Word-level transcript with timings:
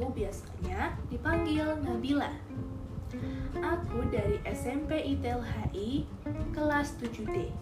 Aku 0.00 0.16
biasanya 0.16 0.96
dipanggil 1.12 1.76
Nabila. 1.84 2.32
Aku 3.60 4.00
dari 4.08 4.40
SMP 4.48 4.96
ITEL 5.12 5.44
HI 5.44 6.08
kelas 6.56 6.96
7D. 7.04 7.52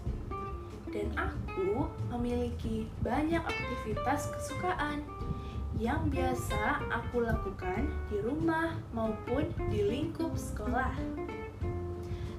Dan 0.94 1.10
aku 1.18 1.90
memiliki 2.14 2.86
banyak 3.02 3.42
aktivitas 3.42 4.30
kesukaan 4.30 5.02
yang 5.82 6.06
biasa 6.14 6.78
aku 6.94 7.26
lakukan 7.26 7.90
di 8.06 8.22
rumah 8.22 8.70
maupun 8.94 9.50
di 9.66 9.82
lingkup 9.90 10.38
sekolah. 10.38 10.94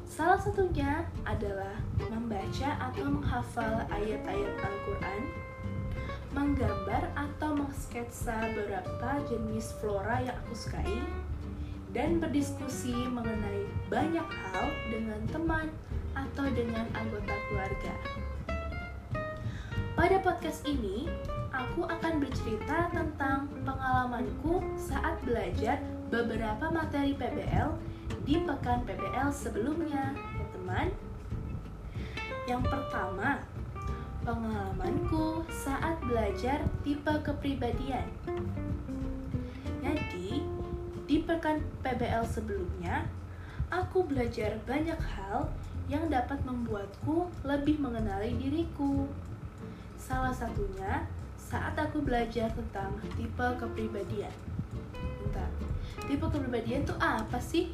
Salah 0.08 0.40
satunya 0.40 1.04
adalah 1.28 1.76
membaca 2.08 2.88
atau 2.88 3.04
menghafal 3.04 3.84
ayat-ayat 3.92 4.64
Al-Quran, 4.64 5.22
menggambar 6.34 7.10
atau 7.18 7.58
mengsketsa 7.58 8.38
beberapa 8.54 9.10
jenis 9.26 9.74
flora 9.82 10.22
yang 10.22 10.38
aku 10.46 10.54
sukai, 10.54 11.02
dan 11.90 12.22
berdiskusi 12.22 12.94
mengenai 13.10 13.66
banyak 13.90 14.26
hal 14.26 14.66
dengan 14.94 15.22
teman 15.34 15.68
atau 16.14 16.46
dengan 16.54 16.86
anggota 16.94 17.34
keluarga. 17.50 17.94
Pada 19.98 20.16
podcast 20.24 20.64
ini, 20.70 21.10
aku 21.52 21.84
akan 21.84 22.24
bercerita 22.24 22.88
tentang 22.94 23.52
pengalamanku 23.66 24.64
saat 24.80 25.20
belajar 25.26 25.82
beberapa 26.08 26.72
materi 26.72 27.18
PBL 27.18 27.76
di 28.24 28.40
pekan 28.46 28.86
PBL 28.86 29.34
sebelumnya, 29.34 30.14
ya 30.16 30.46
teman. 30.56 30.88
Yang 32.48 32.64
pertama, 32.70 33.44
pengalamanku 34.30 35.42
saat 35.50 35.98
belajar 36.06 36.62
tipe 36.86 37.10
kepribadian. 37.26 38.06
Jadi, 39.82 40.46
di 41.10 41.18
pekan 41.26 41.66
PBL 41.82 42.22
sebelumnya, 42.30 43.10
aku 43.74 44.06
belajar 44.06 44.62
banyak 44.70 45.02
hal 45.02 45.50
yang 45.90 46.06
dapat 46.14 46.38
membuatku 46.46 47.26
lebih 47.42 47.82
mengenali 47.82 48.38
diriku. 48.38 49.10
Salah 49.98 50.30
satunya 50.30 51.10
saat 51.34 51.74
aku 51.74 52.06
belajar 52.06 52.54
tentang 52.54 53.02
tipe 53.18 53.48
kepribadian. 53.58 54.34
Bentar, 55.26 55.50
tipe 56.06 56.26
kepribadian 56.30 56.86
itu 56.86 56.94
apa 57.02 57.42
sih? 57.42 57.74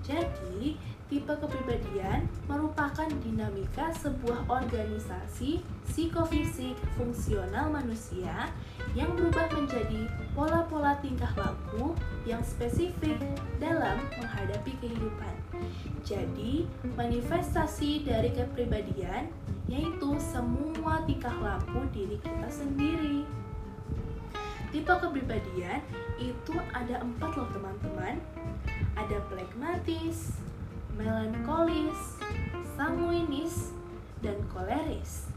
Jadi, 0.00 0.80
tipe 1.10 1.34
kepribadian 1.34 2.24
merupakan 2.46 3.08
dinamika 3.20 3.90
sebuah 3.98 4.46
organisasi 4.46 5.60
psikofisik 5.90 6.78
fungsional 6.94 7.68
manusia 7.68 8.48
yang 8.94 9.10
berubah 9.18 9.50
menjadi 9.52 10.06
pola-pola 10.32 10.96
tingkah 11.02 11.30
laku 11.34 11.92
yang 12.24 12.40
spesifik 12.46 13.18
dalam 13.58 14.00
menghadapi 14.22 14.72
kehidupan. 14.80 15.34
Jadi, 16.06 16.64
manifestasi 16.96 18.06
dari 18.06 18.32
kepribadian 18.32 19.28
yaitu 19.68 20.16
semua 20.18 21.04
tingkah 21.06 21.34
laku 21.38 21.84
diri 21.92 22.16
kita 22.22 22.48
sendiri. 22.48 23.22
Tipe 24.70 24.86
kepribadian 24.86 25.82
itu 26.22 26.54
ada 26.70 27.02
empat 27.02 27.30
loh 27.34 27.50
teman-teman. 27.50 28.22
Ada 28.96 29.18
plekmatis, 29.30 30.38
melankolis, 30.96 32.20
sanguinis, 32.78 33.74
dan 34.20 34.36
koleris. 34.52 35.30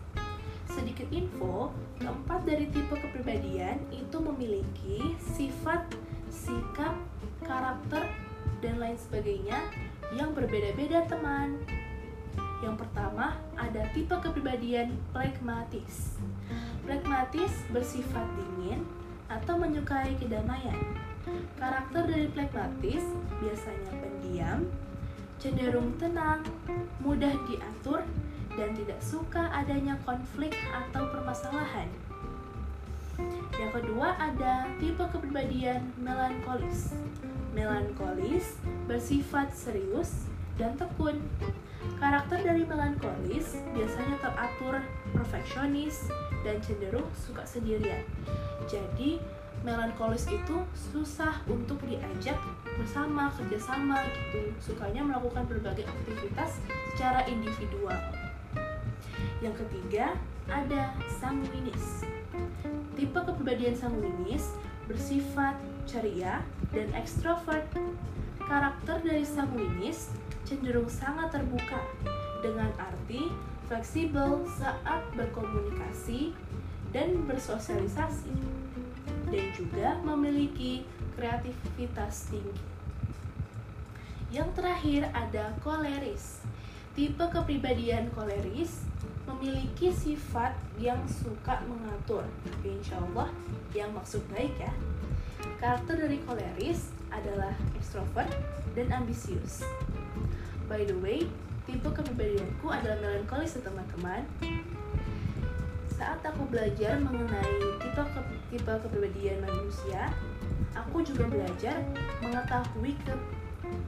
Sedikit 0.68 1.06
info, 1.14 1.70
keempat 2.02 2.44
dari 2.50 2.68
tipe 2.74 2.96
kepribadian 2.98 3.78
itu 3.94 4.18
memiliki 4.18 5.14
sifat, 5.22 5.86
sikap, 6.34 6.98
karakter, 7.46 8.10
dan 8.64 8.80
lain 8.80 8.98
sebagainya 8.98 9.60
yang 10.16 10.32
berbeda-beda 10.32 11.06
teman. 11.06 11.62
Yang 12.64 12.88
pertama, 12.88 13.36
ada 13.60 13.84
tipe 13.92 14.16
kepribadian 14.16 14.96
plekmatis. 15.12 16.16
Plekmatis 16.88 17.52
bersifat 17.76 18.24
dingin 18.40 18.88
atau 19.28 19.60
menyukai 19.60 20.16
kedamaian. 20.16 20.80
Karakter 21.56 22.04
dari 22.04 22.28
plekmatis 22.32 23.04
biasanya 23.40 23.94
pendiam, 24.04 24.60
cenderung 25.40 25.96
tenang, 25.96 26.44
mudah 27.00 27.32
diatur, 27.48 28.04
dan 28.54 28.76
tidak 28.78 29.00
suka 29.00 29.50
adanya 29.56 29.98
konflik 30.04 30.54
atau 30.70 31.10
permasalahan. 31.10 31.90
Yang 33.56 33.72
kedua 33.82 34.18
ada 34.18 34.68
tipe 34.82 35.06
kepribadian 35.14 35.94
melankolis. 36.02 36.98
Melankolis 37.54 38.58
bersifat 38.90 39.54
serius 39.54 40.26
dan 40.58 40.74
tekun. 40.78 41.22
Karakter 42.00 42.42
dari 42.42 42.64
melankolis 42.66 43.60
biasanya 43.76 44.18
teratur, 44.20 44.82
perfeksionis, 45.14 46.10
dan 46.42 46.58
cenderung 46.64 47.08
suka 47.14 47.46
sendirian. 47.46 48.04
Jadi, 48.66 49.20
melankolis 49.64 50.28
itu 50.28 50.60
susah 50.76 51.40
untuk 51.48 51.80
diajak 51.88 52.36
bersama, 52.76 53.32
kerjasama 53.40 54.04
gitu. 54.12 54.52
Sukanya 54.60 55.02
melakukan 55.08 55.48
berbagai 55.48 55.88
aktivitas 55.88 56.60
secara 56.94 57.24
individual. 57.32 57.96
Yang 59.40 59.64
ketiga, 59.66 60.16
ada 60.52 60.92
sanguinis. 61.20 62.04
Tipe 62.94 63.20
kepribadian 63.24 63.76
sanguinis 63.76 64.52
bersifat 64.86 65.56
ceria 65.88 66.44
dan 66.76 66.92
ekstrovert. 66.92 67.66
Karakter 68.44 69.00
dari 69.00 69.24
sanguinis 69.24 70.12
cenderung 70.44 70.92
sangat 70.92 71.32
terbuka 71.32 71.80
dengan 72.44 72.68
arti 72.76 73.32
fleksibel 73.72 74.44
saat 74.60 75.08
berkomunikasi 75.16 76.36
dan 76.92 77.24
bersosialisasi 77.24 78.63
dan 79.34 79.46
juga 79.58 79.98
memiliki 80.06 80.86
kreativitas 81.18 82.30
tinggi. 82.30 82.62
Yang 84.30 84.50
terakhir 84.62 85.02
ada 85.10 85.58
koleris. 85.66 86.46
Tipe 86.94 87.26
kepribadian 87.26 88.14
koleris 88.14 88.86
memiliki 89.26 89.90
sifat 89.90 90.54
yang 90.78 91.02
suka 91.10 91.66
mengatur, 91.66 92.22
tapi 92.46 92.78
insya 92.78 93.02
Allah 93.02 93.34
yang 93.74 93.90
maksud 93.98 94.22
baik 94.30 94.54
ya. 94.62 94.70
Karakter 95.58 96.06
dari 96.06 96.22
koleris 96.22 96.94
adalah 97.10 97.58
ekstrovert 97.74 98.30
dan 98.78 98.94
ambisius. 98.94 99.66
By 100.70 100.86
the 100.86 100.98
way, 101.02 101.26
tipe 101.66 101.90
kepribadianku 101.90 102.70
adalah 102.70 103.02
melankolis 103.02 103.58
teman-teman. 103.58 104.22
Saat 105.94 106.22
aku 106.22 106.46
belajar 106.50 107.02
mengenai 107.02 107.58
tipe 107.82 108.04
ke, 108.04 108.22
tipe 108.54 108.70
kepribadian 108.70 109.42
manusia, 109.42 110.14
aku 110.78 111.02
juga 111.02 111.26
belajar 111.26 111.82
mengetahui 112.22 112.94
ke 113.02 113.14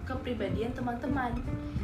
kepribadian 0.09 0.73
teman-teman. 0.73 1.37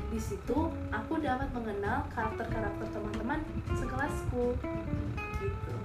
Di 0.09 0.17
situ 0.17 0.73
aku 0.89 1.21
dapat 1.21 1.45
mengenal 1.53 2.09
karakter-karakter 2.09 2.89
teman-teman 2.89 3.45
sekelasku. 3.77 4.57
Gitu. 5.37 5.75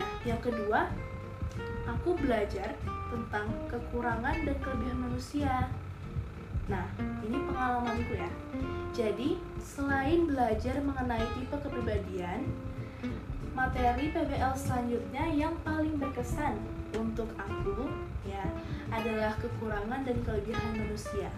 Nah, 0.00 0.12
yang 0.24 0.40
kedua, 0.40 0.88
aku 1.84 2.16
belajar 2.16 2.72
tentang 3.12 3.52
kekurangan 3.68 4.48
dan 4.48 4.56
kelebihan 4.64 4.98
manusia. 5.12 5.68
Nah, 6.72 6.88
ini 7.20 7.36
pengalamanku 7.52 8.16
ya. 8.16 8.32
Jadi, 8.96 9.36
selain 9.60 10.24
belajar 10.24 10.80
mengenai 10.80 11.24
tipe 11.36 11.56
kepribadian, 11.60 12.48
materi 13.52 14.10
PBL 14.12 14.54
selanjutnya 14.56 15.24
yang 15.32 15.54
paling 15.64 15.96
berkesan 16.00 16.56
untuk 16.96 17.28
aku 17.36 17.88
ya 18.24 18.44
adalah 18.92 19.36
kekurangan 19.40 20.04
dan 20.04 20.16
kelebihan 20.24 20.72
manusia. 20.76 21.28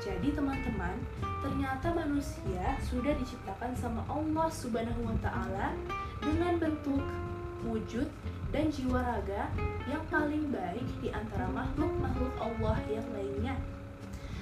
Jadi 0.00 0.32
teman-teman, 0.32 0.96
ternyata 1.44 1.92
manusia 1.92 2.78
sudah 2.88 3.12
diciptakan 3.20 3.76
sama 3.76 4.00
Allah 4.08 4.48
Subhanahu 4.48 5.04
wa 5.04 5.16
taala 5.20 5.76
dengan 6.24 6.56
bentuk, 6.56 7.04
wujud, 7.68 8.08
dan 8.50 8.72
jiwa 8.72 8.98
raga 9.02 9.50
yang 9.86 10.02
paling 10.08 10.48
baik 10.50 10.86
di 11.04 11.12
antara 11.12 11.46
makhluk-makhluk 11.52 12.34
Allah 12.40 12.78
yang 12.88 13.06
lainnya. 13.12 13.54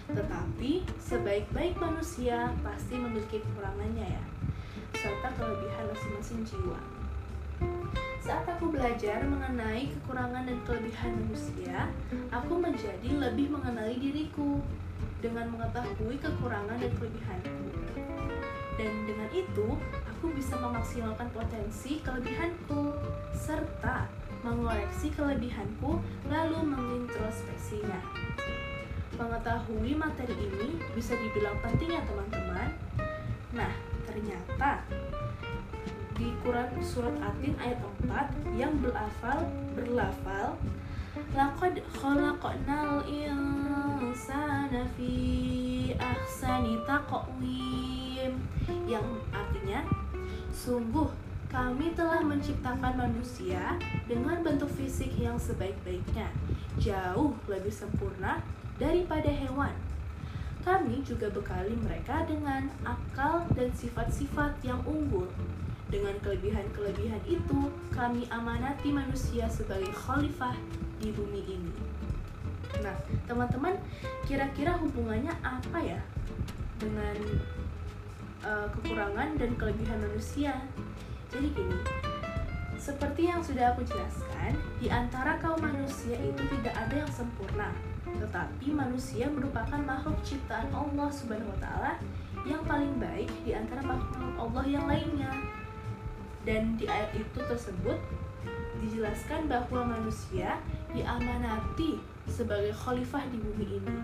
Tetapi 0.09 0.89
sebaik-baik 1.05 1.77
manusia 1.77 2.49
pasti 2.65 2.97
memiliki 2.97 3.45
kekurangannya 3.45 4.07
ya, 4.09 4.25
serta 4.99 5.31
kelebihan 5.39 5.87
masing-masing 5.95 6.43
jiwa. 6.43 6.79
Saat 8.19 8.51
aku 8.51 8.75
belajar 8.75 9.23
mengenai 9.23 9.95
kekurangan 9.95 10.43
dan 10.43 10.59
kelebihan 10.67 11.15
manusia, 11.23 11.87
aku 12.35 12.59
menjadi 12.59 13.07
lebih 13.15 13.55
mengenali 13.55 13.95
diriku 13.95 14.59
dengan 15.23 15.55
mengetahui 15.55 16.19
kekurangan 16.19 16.83
dan 16.83 16.93
kelebihanku. 16.99 17.71
Dan 18.75 18.93
dengan 19.07 19.31
itu, 19.31 19.79
aku 20.07 20.35
bisa 20.35 20.59
memaksimalkan 20.59 21.31
potensi 21.31 22.03
kelebihanku 22.03 22.95
serta 23.39 24.11
mengoreksi 24.43 25.15
kelebihanku 25.15 25.99
lalu 26.27 26.59
mengintrospeksinya. 26.63 28.03
Mengetahui 29.19 29.95
materi 29.99 30.35
ini 30.35 30.79
bisa 30.95 31.15
dibilang 31.19 31.59
penting 31.63 31.95
ya 31.95 32.03
teman-teman. 32.07 32.71
Nah, 33.51 33.73
ternyata 34.19 34.83
di 36.19 36.35
Quran 36.43 36.83
surat 36.83 37.15
Atin 37.23 37.55
ayat 37.63 37.79
4 38.03 38.59
yang 38.59 38.75
berlafal 38.83 39.47
berlafal 39.79 40.59
Laqad 41.39 41.79
khalaqnal 41.95 43.07
insana 43.07 44.83
fi 44.99 45.15
ahsani 45.95 46.83
taqwim 46.83 48.43
yang 48.91 49.07
artinya 49.31 49.87
sungguh 50.51 51.07
kami 51.47 51.95
telah 51.95 52.19
menciptakan 52.19 52.99
manusia 52.99 53.79
dengan 54.11 54.43
bentuk 54.43 54.69
fisik 54.75 55.09
yang 55.17 55.41
sebaik-baiknya, 55.41 56.29
jauh 56.77 57.33
lebih 57.49 57.73
sempurna 57.73 58.45
daripada 58.77 59.33
hewan. 59.33 59.88
Kami 60.69 61.01
juga 61.01 61.33
bekali 61.33 61.73
mereka 61.81 62.29
dengan 62.29 62.69
akal 62.85 63.49
dan 63.57 63.73
sifat-sifat 63.73 64.53
yang 64.61 64.77
unggul. 64.85 65.25
Dengan 65.89 66.13
kelebihan-kelebihan 66.21 67.25
itu, 67.25 67.73
kami 67.89 68.29
amanati 68.29 68.93
manusia 68.93 69.49
sebagai 69.49 69.89
khalifah 69.97 70.53
di 71.01 71.09
bumi 71.17 71.41
ini. 71.41 71.73
Nah, 72.85 72.93
teman-teman, 73.25 73.81
kira-kira 74.29 74.77
hubungannya 74.77 75.33
apa 75.41 75.81
ya 75.81 76.05
dengan 76.77 77.17
uh, 78.45 78.69
kekurangan 78.69 79.41
dan 79.41 79.57
kelebihan 79.57 80.05
manusia? 80.05 80.53
Jadi 81.33 81.49
gini, 81.57 81.81
seperti 82.77 83.33
yang 83.33 83.41
sudah 83.41 83.73
aku 83.73 83.89
jelaskan, 83.89 84.53
di 84.77 84.93
antara 84.93 85.41
kaum 85.41 85.65
manusia 85.65 86.21
itu 86.21 86.45
tidak 86.61 86.77
ada 86.77 87.09
yang 87.09 87.13
sempurna, 87.17 87.73
tetapi 88.17 88.73
manusia 88.73 89.29
merupakan 89.29 89.79
makhluk 89.85 90.17
ciptaan 90.25 90.73
Allah 90.73 91.09
Subhanahu 91.13 91.53
wa 91.53 91.61
taala 91.61 91.93
yang 92.49 92.65
paling 92.65 92.97
baik 92.97 93.29
di 93.45 93.53
antara 93.53 93.85
makhluk 93.85 94.33
Allah 94.41 94.65
yang 94.65 94.85
lainnya. 94.89 95.29
Dan 96.49 96.81
di 96.81 96.89
ayat 96.89 97.13
itu 97.13 97.41
tersebut 97.45 98.01
dijelaskan 98.81 99.51
bahwa 99.51 99.93
manusia 99.93 100.57
diamanati 100.97 102.01
sebagai 102.25 102.73
khalifah 102.73 103.27
di 103.29 103.37
bumi 103.37 103.67
ini. 103.83 103.97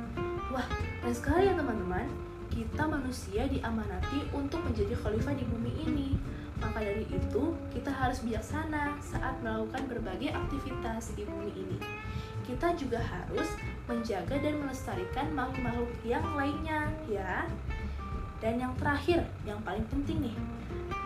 Wah, 0.52 0.66
keren 1.00 1.14
sekali 1.14 1.48
ya 1.48 1.54
teman-teman. 1.56 2.04
Kita 2.52 2.86
manusia 2.86 3.48
diamanati 3.48 4.28
untuk 4.30 4.62
menjadi 4.62 4.94
khalifah 4.94 5.34
di 5.34 5.44
bumi 5.48 5.72
ini. 5.88 6.08
Maka 6.62 6.78
dari 6.80 7.06
itu, 7.10 7.42
kita 7.74 7.90
harus 7.90 8.22
bijaksana 8.22 8.98
saat 9.02 9.34
melakukan 9.42 9.90
berbagai 9.90 10.30
aktivitas 10.30 11.14
di 11.18 11.26
bumi 11.26 11.50
ini. 11.54 11.78
Kita 12.44 12.76
juga 12.76 13.00
harus 13.00 13.48
menjaga 13.88 14.36
dan 14.38 14.60
melestarikan 14.62 15.32
makhluk-makhluk 15.32 15.90
yang 16.06 16.24
lainnya, 16.36 16.92
ya. 17.10 17.48
Dan 18.38 18.60
yang 18.60 18.76
terakhir, 18.76 19.24
yang 19.48 19.58
paling 19.64 19.84
penting 19.88 20.30
nih, 20.30 20.36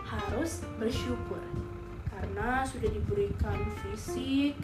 harus 0.09 0.65
bersyukur 0.81 1.39
karena 2.19 2.67
sudah 2.67 2.91
diberikan 2.91 3.55
fisik, 3.79 4.59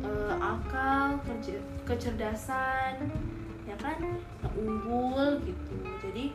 uh, 0.00 0.34
akal, 0.40 1.20
kecerdasan, 1.84 3.12
ya 3.68 3.76
kan, 3.76 4.00
yang 4.40 4.54
unggul 4.56 5.36
gitu. 5.44 5.76
Jadi 6.00 6.32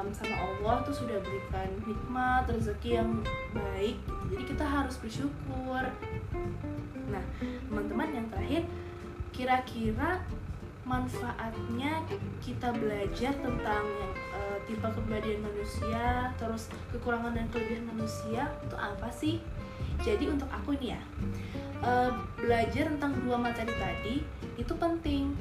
um, 0.00 0.08
sama 0.16 0.36
Allah 0.40 0.80
tuh 0.82 0.96
sudah 0.96 1.20
berikan 1.20 1.68
hikmat, 1.84 2.48
rezeki 2.48 2.90
yang 3.04 3.10
baik. 3.52 4.00
Jadi 4.32 4.42
kita 4.48 4.64
harus 4.64 4.96
bersyukur. 4.96 5.84
Nah, 7.12 7.24
teman-teman 7.68 8.08
yang 8.16 8.26
terakhir, 8.32 8.64
kira-kira 9.30 10.24
manfaatnya 10.88 12.02
kita 12.40 12.72
belajar 12.74 13.36
tentang 13.36 13.84
yang 13.84 14.12
uh, 14.34 14.58
tipe 14.64 14.82
kepribadian 14.82 15.44
manusia, 15.44 16.32
terus 16.40 16.72
kekurangan 16.90 17.36
dan 17.36 17.46
kelebihan 17.52 17.84
manusia 17.86 18.48
itu 18.64 18.76
apa 18.80 19.08
sih? 19.12 19.38
Jadi 20.00 20.32
untuk 20.32 20.48
aku 20.48 20.76
nih 20.80 20.96
ya, 20.96 21.02
uh, 21.84 22.10
belajar 22.40 22.88
tentang 22.88 23.12
dua 23.20 23.36
materi 23.36 23.72
tadi 23.76 24.16
itu 24.56 24.72
penting 24.76 25.36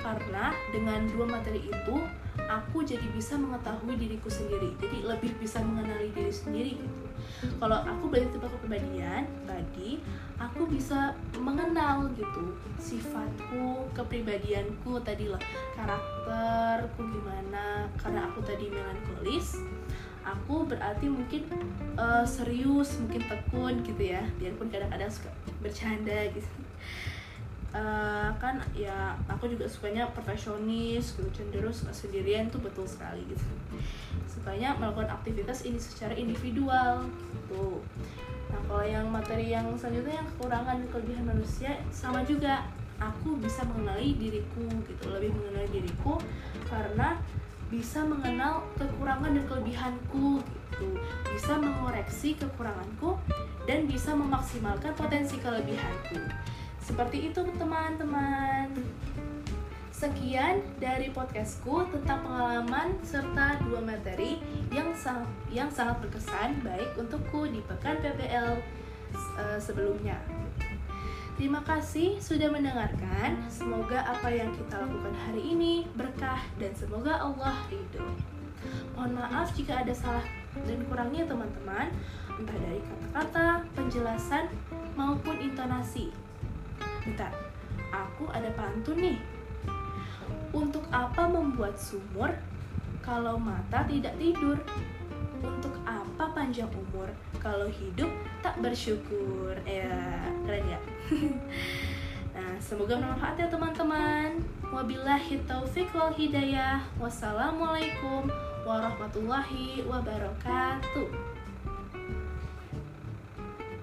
karena 0.00 0.50
dengan 0.74 1.06
dua 1.12 1.26
materi 1.28 1.62
itu 1.62 1.96
aku 2.50 2.82
jadi 2.82 3.06
bisa 3.14 3.38
mengetahui 3.38 3.94
diriku 3.94 4.26
sendiri. 4.26 4.74
Jadi 4.82 5.06
lebih 5.06 5.38
bisa 5.38 5.62
mengenali 5.62 6.10
diri 6.10 6.34
sendiri 6.34 6.72
gitu. 6.82 7.00
Kalau 7.62 7.78
aku 7.86 8.10
belajar 8.10 8.34
tentang 8.34 8.52
kepribadian 8.58 9.22
tadi 9.46 10.02
aku 10.36 10.66
bisa 10.66 11.14
mengenal 11.38 12.10
gitu 12.18 12.58
sifatku 12.82 13.86
kepribadianku 13.94 14.98
tadi 15.06 15.30
lah. 15.30 15.40
Karakterku 15.78 17.00
gimana 17.06 17.86
karena 18.02 18.26
aku 18.26 18.42
tadi 18.42 18.66
melankolis 18.66 19.62
aku 20.20 20.68
berarti 20.68 21.08
mungkin 21.08 21.48
uh, 21.96 22.28
serius 22.28 22.98
mungkin 22.98 23.22
tekun 23.30 23.80
gitu 23.86 24.02
ya. 24.10 24.26
Biarpun 24.42 24.68
kadang-kadang 24.68 25.08
suka 25.08 25.30
bercanda 25.62 26.28
gitu 26.34 26.50
uh, 27.74 28.30
kan 28.38 28.58
ya 28.74 29.14
aku 29.30 29.50
juga 29.50 29.66
sukanya 29.70 30.10
perfeksionis 30.10 31.14
gitu 31.14 31.28
cenderung 31.30 31.74
suka 31.74 31.94
sendirian 31.94 32.50
tuh 32.50 32.62
betul 32.62 32.86
sekali 32.86 33.22
gitu. 33.30 33.44
Sukanya 34.26 34.74
melakukan 34.78 35.10
aktivitas 35.10 35.66
ini 35.66 35.78
secara 35.78 36.14
individual 36.14 37.06
gitu. 37.06 37.82
Nah 38.50 38.60
kalau 38.66 38.84
yang 38.84 39.06
materi 39.10 39.54
yang 39.54 39.66
selanjutnya 39.78 40.22
yang 40.22 40.28
kekurangan 40.36 40.78
kelebihan 40.90 41.24
manusia 41.26 41.78
sama 41.94 42.22
juga. 42.26 42.66
Aku 43.00 43.40
bisa 43.40 43.64
mengenali 43.64 44.12
diriku 44.20 44.68
gitu 44.84 45.08
lebih 45.08 45.32
mengenali 45.32 45.72
diriku 45.72 46.20
karena 46.68 47.16
bisa 47.72 48.04
mengenal 48.04 48.60
kekurangan 48.76 49.32
dan 49.32 49.44
kelebihanku 49.48 50.44
gitu. 50.44 51.00
Bisa 51.32 51.56
mengoreksi 51.56 52.36
kekuranganku 52.36 53.16
dan 53.64 53.88
bisa 53.88 54.12
memaksimalkan 54.12 54.92
potensi 54.92 55.40
kelebihanku 55.40 56.20
seperti 56.90 57.30
itu 57.30 57.40
teman-teman 57.54 58.66
Sekian 59.94 60.64
dari 60.80 61.12
podcastku 61.14 61.86
tentang 61.92 62.24
pengalaman 62.24 62.98
serta 63.04 63.60
dua 63.62 63.84
materi 63.84 64.40
yang 64.72 64.90
sang, 64.96 65.28
yang 65.52 65.68
sangat 65.68 66.00
berkesan 66.00 66.56
baik 66.64 66.96
untukku 66.96 67.44
di 67.52 67.60
pekan 67.68 68.00
PPL 68.00 68.56
uh, 68.56 69.44
eh, 69.44 69.58
sebelumnya. 69.60 70.16
Terima 71.36 71.60
kasih 71.68 72.16
sudah 72.16 72.48
mendengarkan. 72.48 73.44
Semoga 73.52 74.00
apa 74.08 74.32
yang 74.32 74.48
kita 74.56 74.80
lakukan 74.80 75.12
hari 75.28 75.52
ini 75.52 75.84
berkah 75.92 76.40
dan 76.56 76.72
semoga 76.72 77.20
Allah 77.20 77.60
ridho. 77.68 78.08
Mohon 78.96 79.20
maaf 79.20 79.52
jika 79.52 79.84
ada 79.84 79.92
salah 79.92 80.24
dan 80.64 80.80
kurangnya 80.88 81.28
teman-teman, 81.28 81.92
entah 82.40 82.56
dari 82.56 82.80
kata-kata, 82.80 83.68
penjelasan, 83.76 84.48
maupun 84.96 85.36
intonasi. 85.44 86.29
Bentar, 87.10 87.34
aku 87.90 88.30
ada 88.30 88.46
pantun 88.54 89.02
nih. 89.02 89.18
Untuk 90.54 90.86
apa 90.94 91.26
membuat 91.26 91.74
sumur 91.74 92.30
kalau 93.02 93.34
mata 93.34 93.82
tidak 93.90 94.14
tidur? 94.14 94.54
Untuk 95.42 95.74
apa 95.82 96.30
panjang 96.30 96.70
umur 96.70 97.10
kalau 97.42 97.66
hidup 97.66 98.06
tak 98.46 98.54
bersyukur? 98.62 99.58
Ya 99.66 100.22
keren 100.46 100.70
ya. 100.70 100.80
Nah 102.30 102.54
semoga 102.62 102.94
bermanfaat 102.94 103.42
ya 103.42 103.50
teman-teman. 103.50 104.38
Wabillahi 104.70 105.42
taufik 105.50 105.90
wal 105.90 106.14
hidayah. 106.14 106.78
Wassalamualaikum 107.02 108.30
warahmatullahi 108.62 109.82
wabarakatuh. 109.82 111.10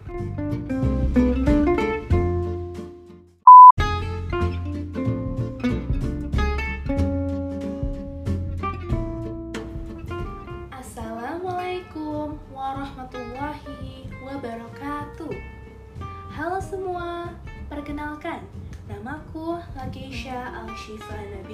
Lakeisha 0.07 1.36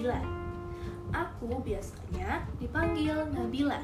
Nabila. 0.03 0.19
Aku 1.15 1.63
biasanya 1.63 2.43
dipanggil 2.59 3.23
Nabila. 3.31 3.79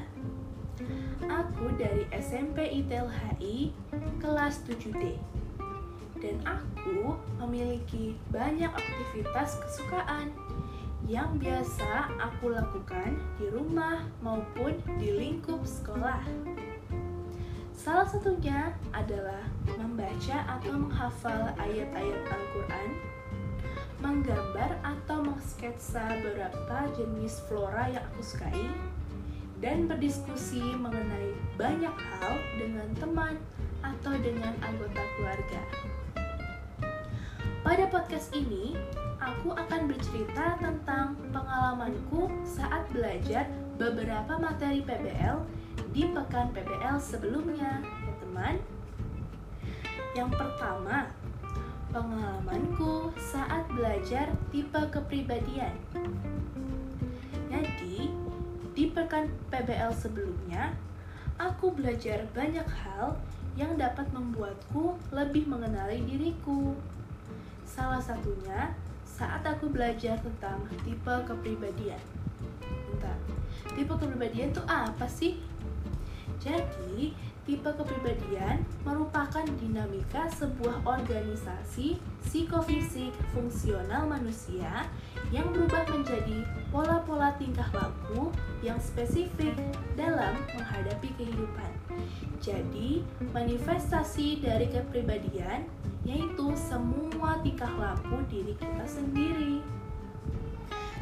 Aku 1.24 1.72
dari 1.80 2.04
SMP 2.12 2.84
ITEL 2.84 3.08
HI 3.08 3.72
kelas 4.20 4.60
7D. 4.68 5.16
Dan 6.20 6.36
aku 6.44 7.16
memiliki 7.40 8.20
banyak 8.28 8.68
aktivitas 8.68 9.64
kesukaan 9.64 10.28
yang 11.08 11.40
biasa 11.40 12.12
aku 12.20 12.52
lakukan 12.52 13.16
di 13.40 13.48
rumah 13.48 14.04
maupun 14.20 14.76
di 15.00 15.16
lingkup 15.16 15.64
sekolah. 15.64 16.20
Salah 17.72 18.04
satunya 18.04 18.76
adalah 18.92 19.40
membaca 19.72 20.44
atau 20.44 20.76
menghafal 20.76 21.56
ayat-ayat 21.56 22.22
Al-Quran, 22.28 22.88
menggambar 24.00 24.80
atau 24.80 25.22
mengsketsa 25.24 26.02
beberapa 26.24 26.88
jenis 26.96 27.40
flora 27.46 27.88
yang 27.92 28.04
aku 28.12 28.20
sukai, 28.24 28.66
dan 29.60 29.84
berdiskusi 29.84 30.74
mengenai 30.80 31.36
banyak 31.60 31.92
hal 31.92 32.34
dengan 32.56 32.88
teman 32.96 33.34
atau 33.84 34.12
dengan 34.16 34.56
anggota 34.64 35.02
keluarga. 35.16 35.62
Pada 37.60 37.84
podcast 37.92 38.32
ini, 38.32 38.72
aku 39.20 39.52
akan 39.52 39.84
bercerita 39.84 40.56
tentang 40.56 41.12
pengalamanku 41.28 42.32
saat 42.40 42.88
belajar 42.88 43.44
beberapa 43.76 44.40
materi 44.40 44.80
PBL 44.80 45.44
di 45.92 46.08
pekan 46.08 46.56
PBL 46.56 46.96
sebelumnya, 46.96 47.84
ya 47.84 48.14
teman. 48.24 48.56
Yang 50.16 50.30
pertama, 50.40 51.12
pengalamanku 51.90 53.10
saat 53.18 53.66
belajar 53.74 54.30
tipe 54.54 54.80
kepribadian. 54.94 55.74
Jadi, 57.50 58.14
di 58.74 58.84
pekan 58.94 59.26
PBL 59.50 59.90
sebelumnya, 59.90 60.70
aku 61.36 61.74
belajar 61.74 62.22
banyak 62.30 62.66
hal 62.66 63.18
yang 63.58 63.74
dapat 63.74 64.06
membuatku 64.14 64.94
lebih 65.10 65.50
mengenali 65.50 65.98
diriku. 66.06 66.78
Salah 67.66 67.98
satunya 67.98 68.70
saat 69.02 69.42
aku 69.42 69.66
belajar 69.68 70.16
tentang 70.22 70.62
tipe 70.86 71.14
kepribadian. 71.26 72.00
Bentar, 72.62 73.18
tipe 73.74 73.92
kepribadian 73.98 74.54
itu 74.54 74.62
apa 74.70 75.10
sih? 75.10 75.42
Jadi, 76.40 77.12
tipe 77.50 77.66
kepribadian 77.66 78.62
merupakan 78.86 79.42
dinamika 79.58 80.30
sebuah 80.38 80.86
organisasi 80.86 81.98
psikofisik 82.22 83.10
fungsional 83.34 84.06
manusia 84.06 84.86
yang 85.34 85.50
berubah 85.50 85.82
menjadi 85.90 86.46
pola-pola 86.70 87.34
tingkah 87.42 87.66
laku 87.74 88.30
yang 88.62 88.78
spesifik 88.78 89.50
dalam 89.98 90.38
menghadapi 90.54 91.10
kehidupan. 91.18 91.74
Jadi, 92.38 93.02
manifestasi 93.34 94.38
dari 94.38 94.70
kepribadian 94.70 95.66
yaitu 96.06 96.54
semua 96.54 97.42
tingkah 97.42 97.74
laku 97.74 98.22
diri 98.30 98.54
kita 98.62 98.86
sendiri. 98.86 99.58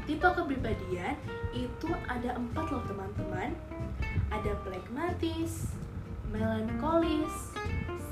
Tipe 0.09 0.25
kepribadian 0.25 1.13
itu 1.53 1.93
ada 2.09 2.41
empat 2.41 2.73
loh 2.73 2.81
teman-teman. 2.89 3.53
Ada 4.33 4.57
plekmatis, 4.65 5.77
melankolis, 6.29 7.57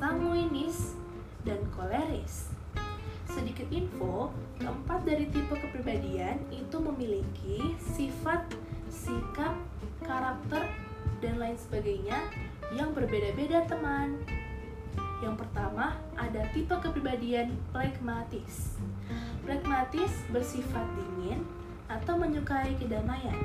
sanguinis, 0.01 0.97
dan 1.45 1.61
koleris. 1.77 2.51
Sedikit 3.29 3.69
info, 3.69 4.33
keempat 4.57 5.05
dari 5.05 5.29
tipe 5.29 5.53
kepribadian 5.53 6.41
itu 6.49 6.77
memiliki 6.81 7.77
sifat, 7.77 8.49
sikap, 8.89 9.53
karakter, 10.01 10.65
dan 11.21 11.37
lain 11.37 11.57
sebagainya 11.61 12.19
yang 12.73 12.97
berbeda-beda 12.97 13.69
teman. 13.69 14.17
Yang 15.21 15.45
pertama, 15.45 15.97
ada 16.17 16.49
tipe 16.57 16.73
kepribadian 16.73 17.57
plekmatis. 17.73 18.81
Plekmatis 19.45 20.13
bersifat 20.33 20.85
dingin 20.97 21.45
atau 21.87 22.19
menyukai 22.19 22.75
kedamaian. 22.81 23.37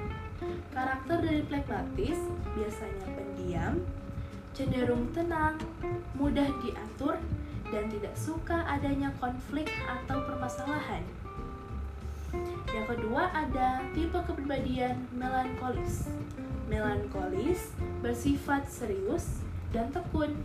Karakter 0.74 1.22
dari 1.22 1.46
plekmatis 1.46 2.18
biasanya 2.58 3.08
pendiam, 3.14 3.74
cenderung 4.52 5.08
tenang, 5.16 5.58
mudah 6.16 6.48
diatur, 6.64 7.16
dan 7.72 7.88
tidak 7.88 8.16
suka 8.20 8.68
adanya 8.68 9.10
konflik 9.18 9.72
atau 9.88 10.20
permasalahan. 10.28 11.04
Yang 12.72 12.86
kedua 12.96 13.32
ada 13.32 13.84
tipe 13.92 14.16
kepribadian 14.16 15.08
melankolis. 15.16 16.08
Melankolis 16.72 17.76
bersifat 18.00 18.68
serius 18.68 19.44
dan 19.76 19.92
tekun. 19.92 20.36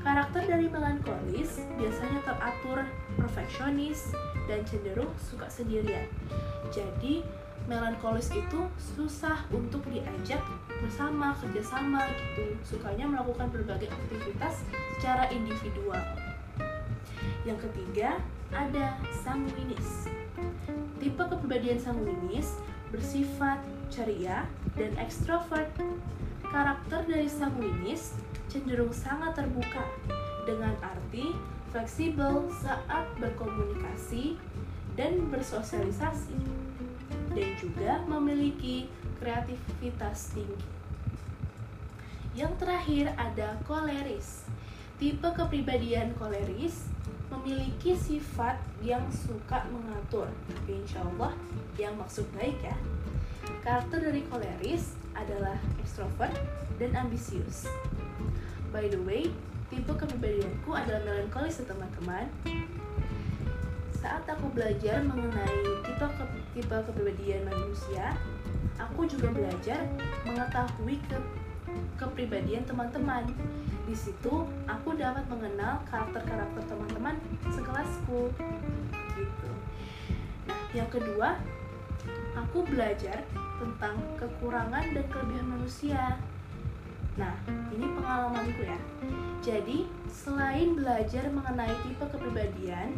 Karakter 0.00 0.48
dari 0.48 0.68
melankolis 0.68 1.60
biasanya 1.76 2.20
teratur, 2.24 2.84
perfeksionis, 3.20 4.12
dan 4.48 4.64
cenderung 4.64 5.12
suka 5.20 5.48
sendirian. 5.52 6.08
Jadi, 6.72 7.20
melankolis 7.70 8.34
itu 8.34 8.66
susah 8.76 9.46
untuk 9.54 9.86
diajak 9.86 10.42
bersama, 10.82 11.38
kerjasama 11.38 12.02
gitu. 12.10 12.58
Sukanya 12.66 13.06
melakukan 13.06 13.46
berbagai 13.54 13.86
aktivitas 13.86 14.66
secara 14.98 15.30
individual. 15.30 16.02
Yang 17.46 17.70
ketiga, 17.70 18.18
ada 18.50 18.98
sanguinis. 19.22 20.10
Tipe 20.98 21.22
kepribadian 21.22 21.78
sanguinis 21.78 22.58
bersifat 22.90 23.62
ceria 23.86 24.50
dan 24.74 24.90
ekstrovert. 24.98 25.70
Karakter 26.50 27.06
dari 27.06 27.30
sanguinis 27.30 28.18
cenderung 28.50 28.90
sangat 28.90 29.38
terbuka 29.38 29.86
dengan 30.42 30.74
arti 30.82 31.30
fleksibel 31.70 32.50
saat 32.50 33.06
berkomunikasi 33.22 34.34
dan 34.98 35.30
bersosialisasi 35.30 36.34
dan 37.34 37.48
juga 37.58 38.02
memiliki 38.06 38.90
kreativitas 39.22 40.34
tinggi. 40.34 40.66
Yang 42.34 42.52
terakhir 42.62 43.04
ada 43.18 43.58
koleris. 43.66 44.46
Tipe 45.00 45.28
kepribadian 45.32 46.12
koleris 46.20 46.86
memiliki 47.30 47.96
sifat 47.96 48.58
yang 48.84 49.06
suka 49.08 49.64
mengatur, 49.70 50.28
tapi 50.50 50.82
insya 50.82 51.00
Allah 51.06 51.32
yang 51.78 51.96
maksud 51.96 52.26
baik 52.36 52.58
ya. 52.60 52.76
Karakter 53.64 54.10
dari 54.10 54.22
koleris 54.28 54.94
adalah 55.16 55.56
ekstrovert 55.80 56.34
dan 56.76 56.96
ambisius. 56.96 57.70
By 58.70 58.86
the 58.92 59.00
way, 59.02 59.30
tipe 59.72 59.90
kepribadianku 59.90 60.70
adalah 60.70 61.02
melankolis 61.02 61.62
teman-teman. 61.64 62.28
Saat 64.00 64.24
aku 64.24 64.48
belajar 64.56 65.04
mengenai 65.04 65.60
tipe 65.84 66.06
ke, 66.08 66.24
tipe 66.56 66.72
kepribadian 66.72 67.44
manusia, 67.44 68.16
aku 68.80 69.04
juga 69.04 69.28
belajar 69.28 69.84
mengetahui 70.24 70.96
ke, 71.04 71.20
kepribadian 72.00 72.64
teman-teman. 72.64 73.28
Di 73.84 73.92
situ 73.92 74.48
aku 74.64 74.96
dapat 74.96 75.28
mengenal 75.28 75.84
karakter-karakter 75.84 76.64
teman-teman 76.64 77.20
sekelasku. 77.52 78.32
Gitu. 79.20 79.52
Nah, 80.48 80.60
yang 80.72 80.88
kedua, 80.88 81.36
aku 82.40 82.64
belajar 82.64 83.20
tentang 83.60 84.00
kekurangan 84.16 84.96
dan 84.96 85.04
kelebihan 85.12 85.44
manusia. 85.60 86.16
Nah, 87.20 87.36
ini 87.68 87.84
pengalamanku 87.84 88.64
ya. 88.64 88.80
Jadi, 89.44 89.92
selain 90.08 90.72
belajar 90.72 91.28
mengenai 91.28 91.76
tipe 91.84 92.04
kepribadian, 92.08 92.96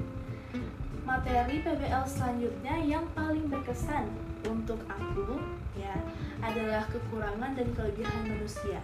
materi 1.02 1.62
PBL 1.62 2.06
selanjutnya 2.06 2.78
yang 2.82 3.04
paling 3.14 3.50
berkesan 3.50 4.06
untuk 4.46 4.78
aku 4.86 5.38
ya 5.74 5.94
adalah 6.42 6.86
kekurangan 6.90 7.54
dan 7.58 7.68
kelebihan 7.74 8.22
manusia. 8.26 8.78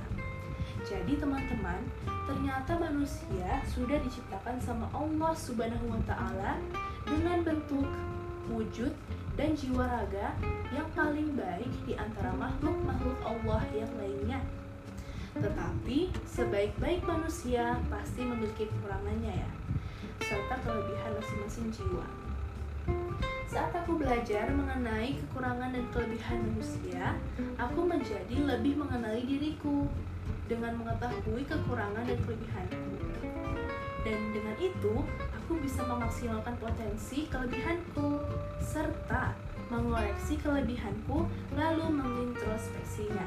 Jadi 0.86 1.18
teman-teman, 1.18 1.82
ternyata 2.26 2.78
manusia 2.78 3.58
sudah 3.66 3.98
diciptakan 3.98 4.62
sama 4.62 4.86
Allah 4.94 5.34
Subhanahu 5.34 5.90
wa 5.90 6.02
taala 6.06 6.58
dengan 7.02 7.42
bentuk, 7.42 7.86
wujud, 8.46 8.94
dan 9.34 9.54
jiwa 9.54 9.86
raga 9.86 10.34
yang 10.74 10.86
paling 10.94 11.34
baik 11.34 11.70
di 11.86 11.94
antara 11.98 12.34
makhluk-makhluk 12.34 13.18
Allah 13.22 13.62
yang 13.74 13.90
lainnya. 13.98 14.42
Tetapi 15.38 16.10
sebaik-baik 16.26 17.06
manusia 17.06 17.78
pasti 17.86 18.26
memiliki 18.26 18.66
kekurangannya 18.66 19.34
ya, 19.38 19.50
serta 20.22 20.54
kelebihan 20.62 21.12
masing-masing 21.18 21.68
jiwa. 21.70 22.06
Saat 23.48 23.72
aku 23.72 23.96
belajar 23.96 24.52
mengenai 24.52 25.16
kekurangan 25.24 25.72
dan 25.72 25.84
kelebihan 25.88 26.38
manusia, 26.52 27.16
aku 27.56 27.80
menjadi 27.80 28.36
lebih 28.44 28.76
mengenali 28.76 29.24
diriku 29.24 29.88
dengan 30.48 30.76
mengetahui 30.76 31.48
kekurangan 31.48 32.04
dan 32.04 32.18
kelebihanku. 32.28 32.92
Dan 34.04 34.20
dengan 34.36 34.56
itu, 34.60 34.94
aku 35.32 35.58
bisa 35.64 35.80
memaksimalkan 35.84 36.54
potensi 36.60 37.24
kelebihanku 37.28 38.20
serta 38.60 39.32
mengoreksi 39.68 40.40
kelebihanku 40.40 41.28
lalu 41.56 41.86
mengintrospeksinya. 41.92 43.26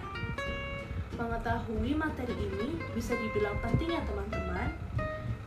Mengetahui 1.18 1.94
materi 1.94 2.34
ini 2.34 2.82
bisa 2.98 3.14
dibilang 3.14 3.58
penting 3.62 3.94
ya 3.94 4.02
teman-teman. 4.06 4.70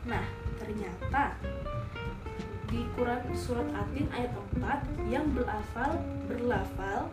Nah, 0.07 0.27
ternyata 0.65 1.37
di 2.73 2.89
Quran 2.97 3.21
surat 3.37 3.69
Atin 3.77 4.09
ayat 4.17 4.33
4 4.57 5.13
yang 5.13 5.29
berlafal 5.37 6.01
berlafal 6.25 7.13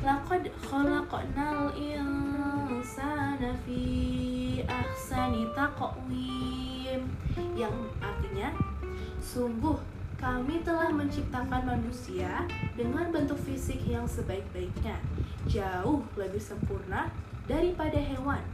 laqad 0.00 0.48
khalaqnal 0.64 1.76
insana 1.76 3.52
fi 3.68 3.84
ahsani 4.64 5.44
taqwim 5.52 7.04
yang 7.52 7.76
artinya 8.00 8.48
sungguh 9.20 9.76
kami 10.16 10.64
telah 10.64 10.88
menciptakan 10.92 11.64
manusia 11.64 12.44
dengan 12.76 13.08
bentuk 13.08 13.40
fisik 13.40 13.80
yang 13.88 14.04
sebaik-baiknya, 14.04 15.00
jauh 15.48 16.04
lebih 16.12 16.36
sempurna 16.36 17.08
daripada 17.48 17.96
hewan. 17.96 18.44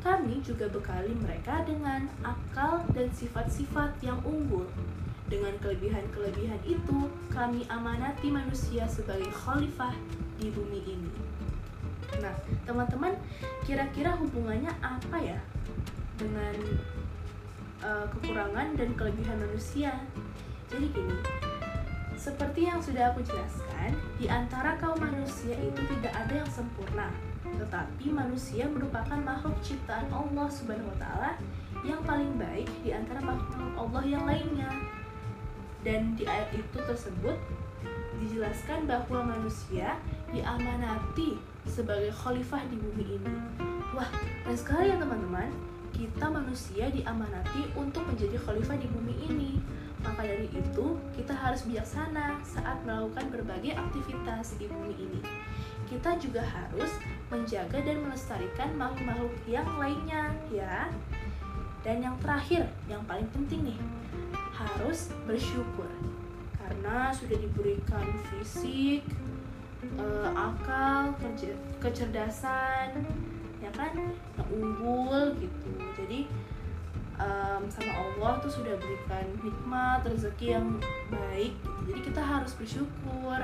Kami 0.00 0.40
juga 0.40 0.64
bekali 0.72 1.12
mereka 1.20 1.60
dengan 1.68 2.08
akal 2.24 2.80
dan 2.96 3.12
sifat-sifat 3.12 4.00
yang 4.00 4.16
unggul. 4.24 4.64
Dengan 5.28 5.54
kelebihan-kelebihan 5.62 6.58
itu, 6.66 7.06
kami 7.30 7.68
amanati 7.70 8.32
manusia 8.32 8.88
sebagai 8.88 9.28
khalifah 9.30 9.94
di 10.40 10.50
bumi 10.50 10.80
ini. 10.88 11.12
Nah, 12.18 12.34
teman-teman, 12.66 13.14
kira-kira 13.62 14.16
hubungannya 14.18 14.72
apa 14.82 15.20
ya 15.22 15.38
dengan 16.18 16.56
uh, 17.84 18.08
kekurangan 18.10 18.74
dan 18.74 18.90
kelebihan 18.98 19.38
manusia? 19.38 19.94
Jadi 20.66 20.90
gini, 20.90 21.16
seperti 22.18 22.66
yang 22.66 22.82
sudah 22.82 23.14
aku 23.14 23.22
jelaskan, 23.22 23.94
di 24.18 24.26
antara 24.26 24.74
kaum 24.82 24.98
manusia 24.98 25.54
itu 25.54 25.80
tidak 25.86 26.14
ada 26.16 26.42
yang 26.42 26.50
sempurna. 26.50 27.29
Tetapi 27.56 28.06
manusia 28.12 28.68
merupakan 28.70 29.18
makhluk 29.18 29.56
ciptaan 29.64 30.06
Allah 30.12 30.46
Subhanahu 30.50 30.90
wa 30.90 30.98
taala 30.98 31.30
yang 31.82 32.00
paling 32.04 32.36
baik 32.36 32.68
di 32.84 32.92
antara 32.92 33.18
makhluk 33.22 33.72
Allah 33.74 34.04
yang 34.04 34.24
lainnya. 34.28 34.70
Dan 35.80 36.14
di 36.14 36.28
ayat 36.28 36.52
itu 36.52 36.78
tersebut 36.78 37.40
dijelaskan 38.20 38.84
bahwa 38.84 39.32
manusia 39.32 39.96
diamanati 40.28 41.40
sebagai 41.64 42.12
khalifah 42.12 42.60
di 42.68 42.76
bumi 42.76 43.16
ini. 43.16 43.36
Wah, 43.96 44.10
dan 44.44 44.54
sekali 44.54 44.92
ya 44.92 45.00
teman-teman, 45.00 45.48
kita 45.96 46.28
manusia 46.28 46.92
diamanati 46.92 47.72
untuk 47.74 48.04
menjadi 48.06 48.36
khalifah 48.36 48.76
di 48.76 48.86
bumi 48.92 49.14
ini 49.24 49.52
maka 50.00 50.24
dari 50.24 50.48
itu, 50.48 50.86
kita 51.12 51.36
harus 51.36 51.68
bijaksana 51.68 52.40
saat 52.40 52.80
melakukan 52.88 53.28
berbagai 53.28 53.76
aktivitas 53.76 54.56
di 54.56 54.64
bumi 54.64 54.96
ini. 54.96 55.20
Kita 55.84 56.16
juga 56.16 56.40
harus 56.40 56.88
menjaga 57.30 57.78
dan 57.80 58.02
melestarikan 58.02 58.74
makhluk-makhluk 58.74 59.34
yang 59.46 59.66
lainnya, 59.78 60.34
ya. 60.50 60.90
Dan 61.80 62.04
yang 62.04 62.18
terakhir, 62.20 62.68
yang 62.90 63.00
paling 63.06 63.26
penting 63.32 63.72
nih, 63.72 63.80
harus 64.52 65.08
bersyukur 65.24 65.88
karena 66.60 67.08
sudah 67.14 67.38
diberikan 67.40 68.04
fisik, 68.28 69.06
uh, 69.96 70.28
akal, 70.36 71.16
kecerdasan, 71.80 73.06
ya 73.64 73.70
kan, 73.72 73.96
yang 74.36 74.48
unggul 74.52 75.32
gitu. 75.40 75.72
Jadi 75.96 76.28
um, 77.20 77.62
sama 77.68 77.92
Allah 77.92 78.32
tuh 78.40 78.52
sudah 78.52 78.74
berikan 78.80 79.24
nikmat 79.44 80.00
rezeki 80.08 80.56
yang 80.56 80.66
baik 81.12 81.52
gitu. 81.52 81.78
jadi 81.92 82.00
kita 82.12 82.22
harus 82.22 82.52
bersyukur 82.56 83.40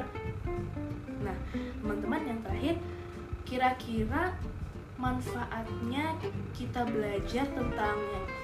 nah 1.23 1.37
teman-teman 1.53 2.23
yang 2.25 2.41
terakhir 2.45 2.77
kira-kira 3.47 4.35
manfaatnya 4.97 6.17
kita 6.57 6.83
belajar 6.89 7.45
tentang 7.53 7.99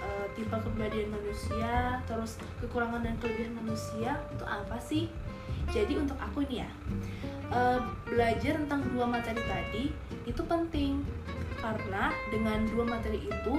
uh, 0.05 0.27
tipe 0.37 0.53
kepribadian 0.53 1.11
manusia 1.11 1.99
terus 2.05 2.37
kekurangan 2.61 3.03
dan 3.03 3.17
kelebihan 3.19 3.57
manusia 3.57 4.21
itu 4.31 4.45
apa 4.47 4.77
sih? 4.79 5.11
Jadi 5.73 5.99
untuk 5.99 6.17
aku 6.21 6.47
nih 6.47 6.65
ya 6.65 6.71
uh, 7.51 7.81
belajar 8.07 8.57
tentang 8.63 8.87
dua 8.95 9.05
materi 9.11 9.43
tadi 9.45 9.85
itu 10.29 10.43
penting. 10.47 11.03
Karena 11.63 12.11
dengan 12.35 12.67
dua 12.75 12.85
materi 12.87 13.23
itu 13.23 13.55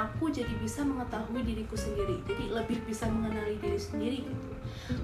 aku 0.00 0.32
jadi 0.32 0.50
bisa 0.56 0.80
mengetahui 0.80 1.44
diriku 1.44 1.76
sendiri. 1.76 2.16
Jadi 2.24 2.48
lebih 2.48 2.80
bisa 2.88 3.04
mengenali 3.12 3.60
diri 3.60 3.76
sendiri 3.76 4.18
gitu. 4.24 4.48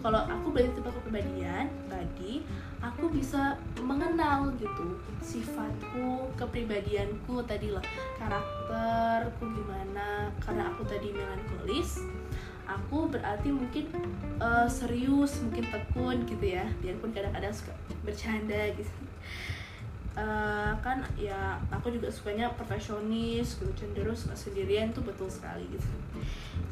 Kalau 0.02 0.24
aku 0.24 0.50
belajar 0.50 0.72
tipe 0.74 0.90
kepribadian 0.90 1.70
tadi 1.86 2.42
aku 2.82 3.06
bisa 3.12 3.54
mengenal 3.78 4.50
gitu 4.58 4.98
sifatku 5.22 6.32
kepribadianku 6.34 7.44
tadi 7.44 7.70
lah 7.70 7.84
karakterku 8.16 9.44
gimana? 9.44 10.32
Karena 10.40 10.72
aku 10.72 10.82
tadi 10.88 11.12
melankolis 11.12 12.02
aku 12.66 13.06
berarti 13.06 13.54
mungkin 13.54 13.86
uh, 14.42 14.66
serius 14.66 15.38
mungkin 15.44 15.70
tekun 15.70 16.26
gitu 16.26 16.46
ya. 16.56 16.66
Biarpun 16.82 17.14
kadang-kadang 17.14 17.54
suka 17.54 17.76
bercanda 18.02 18.72
gitu 18.74 18.90
uh, 20.16 20.72
kan 20.80 21.04
ya 21.20 21.60
aku 21.68 21.92
juga 21.92 22.08
sukanya 22.08 22.48
perfeksionis 22.56 23.60
gitu 23.60 23.70
cenderung 23.76 24.16
suka 24.16 24.34
sendirian 24.34 24.90
tuh 24.90 25.04
betul 25.04 25.28
sekali 25.28 25.68
gitu. 25.70 25.86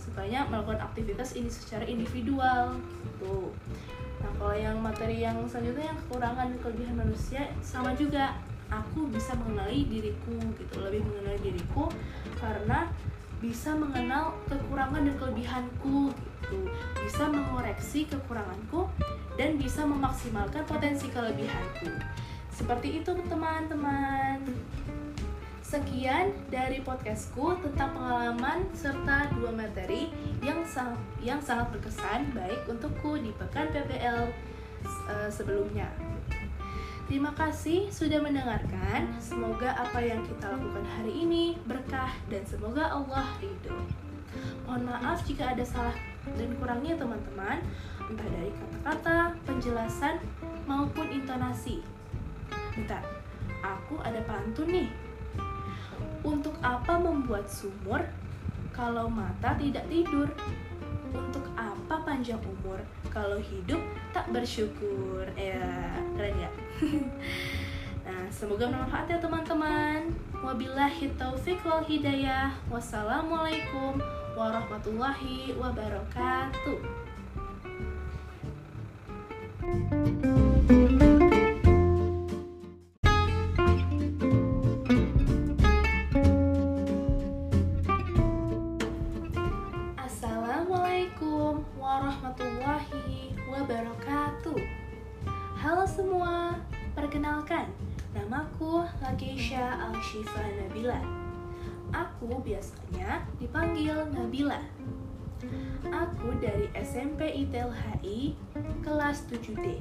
Sukanya 0.01 0.49
melakukan 0.49 0.81
aktivitas 0.81 1.37
ini 1.37 1.53
secara 1.53 1.85
individual 1.85 2.81
gitu. 3.05 3.53
Nah 4.25 4.33
kalau 4.41 4.57
yang 4.57 4.81
materi 4.81 5.23
yang 5.23 5.37
selanjutnya 5.45 5.93
yang 5.93 5.99
kekurangan 6.09 6.49
kelebihan 6.65 6.97
manusia 6.97 7.47
sama 7.61 7.93
juga. 7.95 8.35
Aku 8.73 9.07
bisa 9.13 9.37
mengenali 9.39 9.87
diriku 9.87 10.35
gitu 10.57 10.83
lebih 10.83 11.05
mengenali 11.05 11.53
diriku 11.53 11.87
karena 12.41 12.89
bisa 13.39 13.77
mengenal 13.77 14.35
kekurangan 14.49 15.05
dan 15.05 15.15
kelebihanku 15.21 16.11
gitu. 16.11 16.59
Bisa 17.05 17.29
mengoreksi 17.29 18.09
kekuranganku 18.09 18.89
dan 19.37 19.61
bisa 19.61 19.85
memaksimalkan 19.85 20.65
potensi 20.65 21.13
kelebihanku 21.13 21.93
seperti 22.55 23.03
itu 23.03 23.11
teman-teman. 23.27 24.39
Sekian 25.65 26.31
dari 26.55 26.79
podcastku 26.87 27.59
tentang 27.59 27.99
pengalaman 27.99 28.63
serta 28.71 29.27
dua 29.35 29.51
materi 29.51 30.07
yang 30.39 30.63
sang, 30.63 30.95
yang 31.19 31.43
sangat 31.43 31.75
berkesan 31.75 32.31
baik 32.31 32.63
untukku 32.71 33.19
di 33.19 33.35
pekan 33.35 33.75
PPL 33.75 34.31
uh, 34.31 35.11
eh, 35.11 35.31
sebelumnya. 35.35 35.91
Terima 37.11 37.35
kasih 37.35 37.91
sudah 37.91 38.23
mendengarkan. 38.23 39.19
Semoga 39.19 39.75
apa 39.75 39.99
yang 39.99 40.23
kita 40.25 40.47
lakukan 40.47 40.87
hari 40.87 41.27
ini 41.27 41.59
berkah 41.67 42.15
dan 42.31 42.47
semoga 42.47 42.87
Allah 42.95 43.27
ridho. 43.43 43.77
Mohon 44.65 44.95
maaf 44.95 45.27
jika 45.27 45.53
ada 45.53 45.67
salah 45.67 45.95
dan 46.39 46.55
kurangnya 46.57 46.97
teman-teman, 46.97 47.61
entah 48.09 48.29
dari 48.31 48.51
kata-kata, 48.57 49.37
penjelasan, 49.45 50.17
maupun 50.65 51.13
intonasi. 51.13 51.94
Bentar, 52.75 53.07
aku 53.63 54.03
ada 54.03 54.19
pantun 54.27 54.67
nih. 54.67 54.91
Untuk 56.27 56.59
apa 56.59 56.99
membuat 56.99 57.47
sumur 57.47 58.03
kalau 58.75 59.07
mata 59.07 59.55
tidak 59.55 59.87
tidur? 59.87 60.27
Untuk 61.15 61.47
apa 61.55 62.03
panjang 62.03 62.43
umur 62.43 62.83
kalau 63.15 63.39
hidup 63.39 63.79
tak 64.11 64.27
bersyukur? 64.35 65.23
Ya, 65.39 65.95
keren 66.19 66.35
ya? 66.35 66.51
nah, 68.11 68.27
semoga 68.35 68.67
bermanfaat 68.67 69.07
ya 69.07 69.19
teman-teman. 69.23 70.11
Wabillahi 70.43 71.15
taufiq 71.15 71.63
wal 71.63 71.87
hidayah. 71.87 72.51
Wassalamualaikum 72.67 74.03
warahmatullahi 74.35 75.55
wabarakatuh. 75.55 77.07
thank 79.65 80.71
you 80.71 80.84
Aku 102.25 102.41
biasanya 102.41 103.21
dipanggil 103.37 104.09
Nabila. 104.09 104.57
Aku 105.93 106.33
dari 106.41 106.73
SMP 106.73 107.45
ITEL 107.45 107.69
HI 107.69 108.33
kelas 108.81 109.29
7D. 109.29 109.77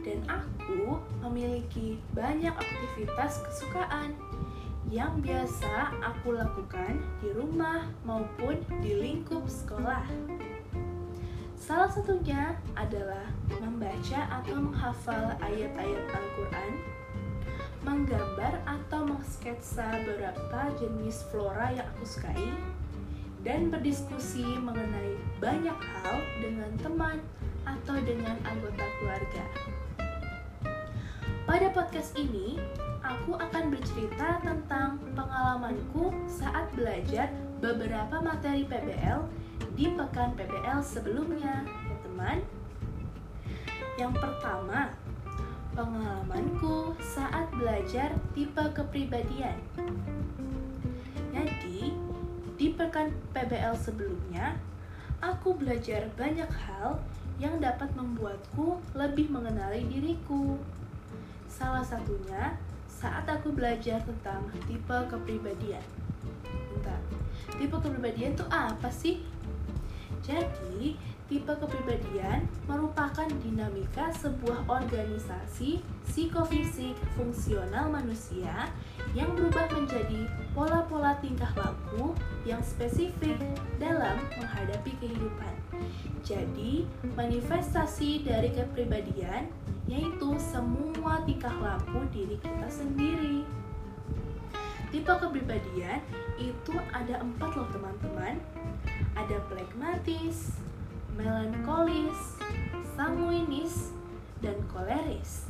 Dan 0.00 0.24
aku 0.24 0.96
memiliki 1.20 2.00
banyak 2.16 2.48
aktivitas 2.48 3.44
kesukaan 3.44 4.16
yang 4.88 5.20
biasa 5.20 5.92
aku 6.00 6.32
lakukan 6.32 7.04
di 7.20 7.28
rumah 7.36 7.92
maupun 8.08 8.64
di 8.80 8.96
lingkup 8.96 9.44
sekolah. 9.44 10.00
Salah 11.60 11.92
satunya 11.92 12.56
adalah 12.72 13.28
membaca 13.60 14.32
atau 14.40 14.64
menghafal 14.64 15.36
ayat-ayat 15.44 16.08
Al-Quran, 16.08 16.72
menggambar 17.84 18.64
atau 18.64 19.04
mengsketsa 19.04 19.84
beberapa 20.08 20.60
jenis 20.80 21.22
flora 21.28 21.70
yang 21.70 21.86
aku 21.94 22.04
sukai, 22.08 22.48
dan 23.44 23.68
berdiskusi 23.68 24.56
mengenai 24.56 25.20
banyak 25.36 25.76
hal 25.76 26.16
dengan 26.40 26.72
teman 26.80 27.20
atau 27.68 27.96
dengan 28.00 28.40
anggota 28.48 28.84
keluarga. 28.98 29.44
Pada 31.44 31.68
podcast 31.76 32.16
ini, 32.16 32.56
aku 33.04 33.36
akan 33.36 33.68
bercerita 33.68 34.40
tentang 34.40 34.96
pengalamanku 35.12 36.08
saat 36.24 36.72
belajar 36.72 37.28
beberapa 37.60 38.16
materi 38.24 38.64
PBL 38.64 39.28
di 39.76 39.92
pekan 39.92 40.32
PBL 40.40 40.80
sebelumnya, 40.80 41.68
ya 41.68 41.96
teman. 42.00 42.38
Yang 44.00 44.12
pertama, 44.24 44.96
pengalamanku 45.74 46.94
saat 47.02 47.50
belajar 47.50 48.14
tipe 48.30 48.62
kepribadian. 48.70 49.58
Jadi, 51.34 51.90
di 52.54 52.70
pekan 52.70 53.10
PBL 53.34 53.74
sebelumnya, 53.74 54.54
aku 55.18 55.58
belajar 55.58 56.06
banyak 56.14 56.46
hal 56.46 57.02
yang 57.42 57.58
dapat 57.58 57.90
membuatku 57.98 58.78
lebih 58.94 59.26
mengenali 59.34 59.82
diriku. 59.90 60.54
Salah 61.50 61.82
satunya 61.82 62.54
saat 62.86 63.26
aku 63.26 63.50
belajar 63.50 63.98
tentang 64.06 64.46
tipe 64.70 64.98
kepribadian. 65.10 65.82
Bentar, 66.46 67.02
tipe 67.58 67.74
kepribadian 67.74 68.38
itu 68.38 68.46
apa 68.46 68.88
sih? 68.94 69.26
Jadi, 70.22 70.94
tipe 71.24 71.48
kepribadian 71.56 72.44
merupakan 72.68 73.24
dinamika 73.40 74.12
sebuah 74.20 74.68
organisasi 74.68 75.80
psikofisik 76.04 76.92
fungsional 77.16 77.88
manusia 77.88 78.68
yang 79.16 79.32
berubah 79.32 79.72
menjadi 79.72 80.28
pola-pola 80.52 81.16
tingkah 81.24 81.48
laku 81.56 82.12
yang 82.44 82.60
spesifik 82.60 83.40
dalam 83.80 84.20
menghadapi 84.36 84.92
kehidupan. 85.00 85.54
Jadi, 86.20 86.84
manifestasi 87.16 88.24
dari 88.24 88.52
kepribadian 88.52 89.48
yaitu 89.88 90.36
semua 90.40 91.24
tingkah 91.24 91.52
laku 91.60 92.04
diri 92.12 92.36
kita 92.40 92.68
sendiri. 92.68 93.44
Tipe 94.92 95.10
kepribadian 95.10 96.04
itu 96.36 96.76
ada 96.92 97.20
empat 97.24 97.50
loh 97.56 97.68
teman-teman. 97.72 98.38
Ada 99.14 99.42
plekmatis, 99.50 100.63
melankolis, 101.14 102.42
sanguinis, 102.98 103.94
dan 104.42 104.58
koleris. 104.70 105.46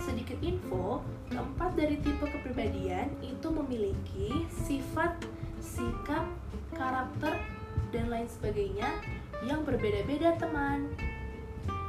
Sedikit 0.00 0.40
info, 0.40 1.04
keempat 1.28 1.76
dari 1.76 2.00
tipe 2.00 2.24
kepribadian 2.24 3.12
itu 3.20 3.48
memiliki 3.52 4.48
sifat, 4.48 5.12
sikap, 5.60 6.24
karakter, 6.72 7.36
dan 7.92 8.08
lain 8.08 8.28
sebagainya 8.28 8.88
yang 9.44 9.62
berbeda-beda 9.62 10.40
teman. 10.40 10.88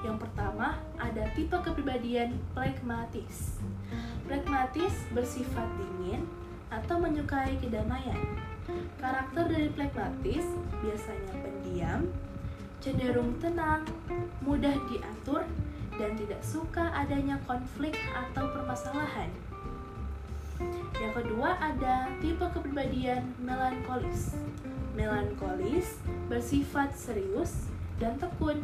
Yang 0.03 0.27
pertama 0.27 0.79
ada 0.99 1.23
tipe 1.35 1.55
kepribadian 1.55 2.35
plekmatis. 2.51 3.59
Plekmatis 4.27 4.93
bersifat 5.15 5.67
dingin 5.79 6.27
atau 6.69 6.99
menyukai 6.99 7.55
kedamaian. 7.63 8.19
Karakter 9.01 9.49
dari 9.49 9.69
plekmatis 9.73 10.45
biasanya 10.85 11.33
pendiam, 11.41 12.05
cenderung 12.79 13.35
tenang, 13.43 13.83
mudah 14.43 14.75
diatur, 14.87 15.43
dan 15.99 16.15
tidak 16.15 16.39
suka 16.39 16.95
adanya 16.95 17.35
konflik 17.43 17.95
atau 18.15 18.47
permasalahan. 18.55 19.27
Yang 20.99 21.13
kedua 21.23 21.55
ada 21.59 22.11
tipe 22.19 22.43
kepribadian 22.51 23.35
melankolis. 23.39 24.35
Melankolis 24.95 25.99
bersifat 26.27 26.91
serius 26.95 27.71
dan 27.99 28.15
tekun. 28.19 28.63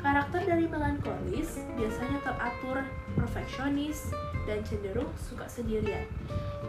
Karakter 0.00 0.44
dari 0.48 0.64
melankolis 0.68 1.60
biasanya 1.76 2.20
teratur, 2.24 2.84
perfeksionis, 3.16 4.12
dan 4.48 4.64
cenderung 4.64 5.08
suka 5.20 5.44
sendirian. 5.44 6.08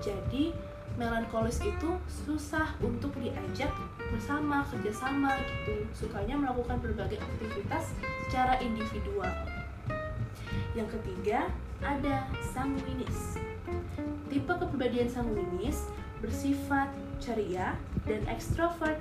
Jadi, 0.04 0.52
melankolis 1.00 1.60
itu 1.64 1.92
susah 2.08 2.76
untuk 2.84 3.16
diajak 3.20 3.72
bersama, 4.12 4.66
kerjasama 4.68 5.38
gitu. 5.40 5.86
Sukanya 5.96 6.36
melakukan 6.36 6.80
berbagai 6.84 7.20
aktivitas 7.20 7.96
secara 8.28 8.60
individual. 8.60 9.32
Yang 10.76 11.00
ketiga, 11.00 11.48
ada 11.84 12.28
sanguinis. 12.56 13.40
Tipe 14.28 14.54
kepribadian 14.56 15.12
sanguinis 15.12 15.88
bersifat 16.24 16.92
ceria 17.20 17.76
dan 18.08 18.24
ekstrovert. 18.28 19.00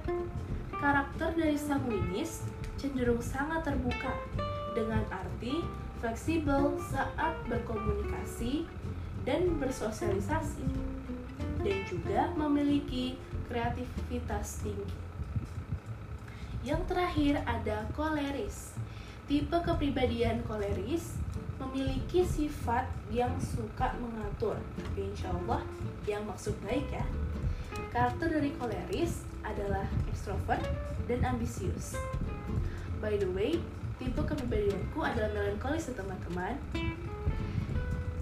Karakter 0.81 1.37
dari 1.37 1.61
sanguinis 1.61 2.47
cenderung 2.81 3.21
sangat 3.21 3.69
terbuka 3.69 4.17
dengan 4.73 5.05
arti 5.13 5.61
fleksibel 6.01 6.81
saat 6.89 7.37
berkomunikasi 7.45 8.65
dan 9.29 9.61
bersosialisasi 9.61 10.65
dan 11.61 11.79
juga 11.89 12.31
memiliki 12.37 13.19
kreativitas 13.51 14.63
tinggi. 14.63 14.95
Yang 16.61 16.93
terakhir 16.93 17.35
ada 17.49 17.89
koleris. 17.97 18.77
Tipe 19.25 19.57
kepribadian 19.63 20.43
koleris 20.45 21.17
memiliki 21.61 22.25
sifat 22.25 22.89
yang 23.13 23.31
suka 23.39 23.95
mengatur, 24.01 24.59
tapi 24.81 25.13
insya 25.13 25.31
Allah 25.31 25.63
yang 26.09 26.25
maksud 26.27 26.57
baik 26.65 26.89
ya. 26.91 27.05
Karakter 27.93 28.41
dari 28.41 28.51
koleris 28.59 29.23
adalah 29.47 29.87
ekstrovert 30.11 30.63
dan 31.07 31.25
ambisius. 31.25 31.97
By 33.01 33.17
the 33.17 33.31
way, 33.33 33.57
tipe 33.97 34.21
kepribadianku 34.21 35.01
adalah 35.01 35.33
melankolis 35.33 35.89
ya 35.89 35.95
teman-teman. 35.97 36.55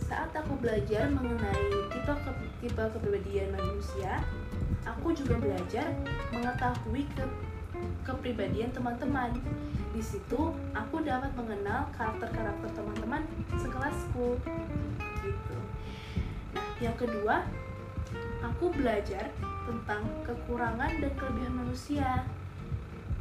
Saat 0.09 0.33
aku 0.33 0.57
belajar 0.57 1.05
mengenai 1.13 1.69
tipe 1.93 2.15
ke, 2.17 2.31
tipe 2.65 2.81
kepribadian 2.81 3.53
manusia, 3.53 4.25
aku 4.89 5.13
juga 5.13 5.37
belajar 5.37 5.93
mengetahui 6.33 7.05
ke, 7.13 7.25
kepribadian 8.09 8.73
teman-teman. 8.73 9.37
Di 9.93 10.01
situ 10.01 10.57
aku 10.73 11.05
dapat 11.05 11.29
mengenal 11.37 11.93
karakter-karakter 11.93 12.73
teman-teman 12.73 13.21
sekelasku. 13.53 14.41
Gitu. 15.21 15.59
Nah, 16.57 16.67
yang 16.81 16.97
kedua, 16.97 17.45
aku 18.41 18.73
belajar 18.73 19.29
tentang 19.69 20.09
kekurangan 20.25 21.05
dan 21.05 21.13
kelebihan 21.21 21.53
manusia. 21.53 22.25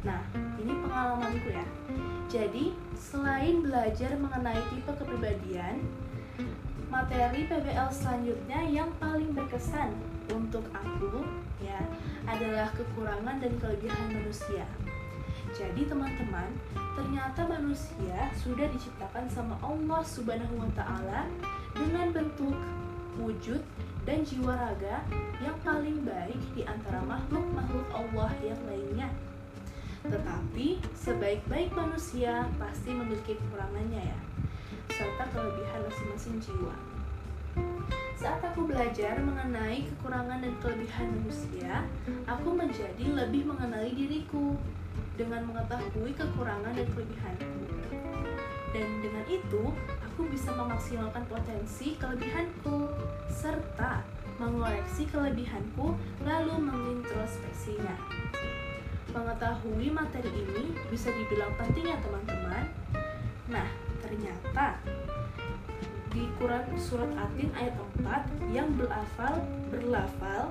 Nah, 0.08 0.24
ini 0.56 0.72
pengalamanku 0.72 1.52
ya. 1.52 1.68
Jadi, 2.32 2.72
selain 2.96 3.60
belajar 3.60 4.16
mengenai 4.16 4.60
tipe 4.72 4.88
kepribadian, 4.96 5.84
materi 6.88 7.44
PBL 7.44 7.92
selanjutnya 7.92 8.60
yang 8.64 8.88
paling 8.96 9.36
berkesan 9.36 9.92
untuk 10.32 10.64
aku 10.72 11.24
ya 11.60 11.80
adalah 12.24 12.72
kekurangan 12.72 13.40
dan 13.40 13.52
kelebihan 13.60 14.08
manusia. 14.08 14.64
Jadi 15.56 15.88
teman-teman, 15.88 16.48
ternyata 16.96 17.48
manusia 17.48 18.28
sudah 18.36 18.68
diciptakan 18.68 19.28
sama 19.32 19.56
Allah 19.64 20.04
Subhanahu 20.04 20.60
wa 20.60 20.68
taala 20.76 21.24
dengan 21.72 22.12
bentuk, 22.12 22.56
wujud, 23.16 23.60
dan 24.04 24.24
jiwa 24.24 24.56
raga 24.56 25.04
yang 25.40 25.56
paling 25.64 26.04
baik 26.04 26.40
di 26.56 26.64
antara 26.64 27.00
makhluk-makhluk 27.04 27.88
Allah 27.92 28.32
yang 28.44 28.60
lainnya. 28.68 29.08
Tetapi 30.04 30.80
sebaik-baik 30.96 31.72
manusia 31.76 32.48
pasti 32.56 32.92
memiliki 32.92 33.36
kekurangannya 33.36 34.02
ya, 34.04 34.18
serta 34.92 35.24
kelebihan 35.32 35.80
masing-masing 35.86 36.36
jiwa. 36.40 36.76
Saat 38.18 38.42
aku 38.42 38.66
belajar 38.66 39.14
mengenai 39.22 39.86
kekurangan 39.86 40.42
dan 40.42 40.54
kelebihan 40.58 41.06
manusia, 41.14 41.86
aku 42.26 42.50
menjadi 42.50 43.06
lebih 43.14 43.46
mengenali 43.46 43.94
diriku 43.94 44.58
dengan 45.14 45.46
mengetahui 45.46 46.14
kekurangan 46.18 46.74
dan 46.74 46.86
kelebihanku. 46.94 47.62
Dan 48.74 48.88
dengan 49.00 49.24
itu, 49.30 49.64
aku 50.02 50.26
bisa 50.28 50.50
memaksimalkan 50.50 51.24
potensi 51.30 51.94
kelebihanku 51.94 52.90
serta 53.30 54.02
mengoreksi 54.38 55.06
kelebihanku 55.10 55.94
lalu 56.26 56.54
mengintrospeksinya. 56.58 57.94
Mengetahui 59.14 59.94
materi 59.94 60.30
ini 60.30 60.74
bisa 60.90 61.10
dibilang 61.14 61.54
penting 61.54 61.90
ya 61.90 61.98
teman-teman. 62.02 62.66
Nah, 63.50 63.66
ternyata 64.08 64.80
di 66.08 66.24
Quran 66.40 66.64
surat 66.80 67.12
Atin 67.20 67.52
ayat 67.52 67.76
4 68.00 68.56
yang 68.56 68.72
berlafal 68.72 69.44
berlafal 69.68 70.48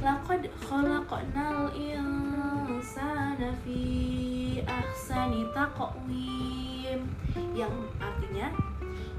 laqad 0.00 0.48
khalaqnal 0.64 1.68
insana 1.76 3.52
fi 3.60 3.80
ahsani 4.64 5.44
taqwim 5.52 7.04
yang 7.52 7.74
artinya 8.00 8.48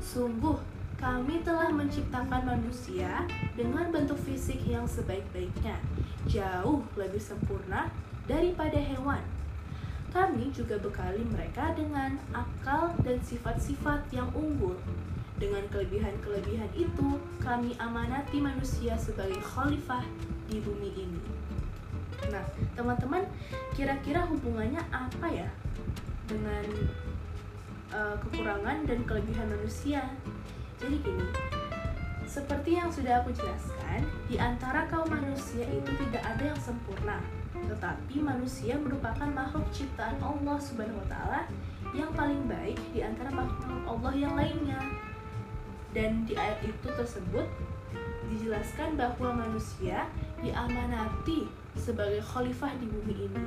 sungguh 0.02 0.58
kami 0.97 1.45
telah 1.45 1.69
menciptakan 1.69 2.41
manusia 2.45 3.26
dengan 3.58 3.89
bentuk 3.89 4.21
fisik 4.21 4.62
yang 4.69 4.86
sebaik-baiknya, 4.86 5.82
jauh 6.30 6.86
lebih 6.93 7.17
sempurna 7.17 7.89
daripada 8.30 8.78
hewan. 8.78 9.40
Kami 10.12 10.52
juga 10.52 10.76
bekali 10.76 11.24
mereka 11.24 11.71
dengan 11.71 12.19
akal 12.36 12.91
dan 13.00 13.15
sifat-sifat 13.24 14.12
yang 14.12 14.28
unggul. 14.36 14.76
Dengan 15.39 15.63
kelebihan-kelebihan 15.71 16.69
itu, 16.76 17.17
kami 17.39 17.74
amanati 17.80 18.38
manusia 18.43 18.93
sebagai 19.00 19.39
khalifah 19.39 20.04
di 20.52 20.60
bumi 20.62 20.91
ini. 21.00 21.21
Nah, 22.30 22.45
teman-teman, 22.78 23.26
kira-kira 23.74 24.28
hubungannya 24.28 24.84
apa 24.93 25.28
ya 25.32 25.50
dengan 26.30 26.67
uh, 27.89 28.15
kekurangan 28.21 28.86
dan 28.86 29.00
kelebihan 29.08 29.47
manusia? 29.50 30.06
Jadi 30.78 31.02
gini, 31.02 31.26
seperti 32.30 32.78
yang 32.78 32.93
sudah 32.93 33.26
aku 33.26 33.34
jelaskan, 33.34 34.06
di 34.30 34.38
antara 34.38 34.86
kaum 34.91 35.10
manusia 35.10 35.65
itu 35.65 35.91
tidak 36.06 36.21
ada 36.21 36.54
yang 36.54 36.62
sempurna, 36.62 37.17
tetapi 37.69 38.21
manusia 38.21 38.78
merupakan 38.80 39.30
makhluk 39.30 39.65
ciptaan 39.74 40.17
Allah 40.21 40.58
Subhanahu 40.58 41.02
wa 41.02 41.08
taala 41.10 41.41
yang 41.91 42.10
paling 42.15 42.45
baik 42.47 42.80
di 42.95 43.04
antara 43.04 43.30
makhluk 43.30 43.84
Allah 43.86 44.13
yang 44.15 44.34
lainnya 44.34 44.80
dan 45.91 46.24
di 46.24 46.39
ayat 46.39 46.63
itu 46.63 46.88
tersebut 46.88 47.43
dijelaskan 48.32 48.95
bahwa 48.95 49.43
manusia 49.43 50.08
diamanati 50.39 51.52
sebagai 51.76 52.24
khalifah 52.24 52.71
di 52.80 52.88
bumi 52.88 53.28
ini. 53.28 53.45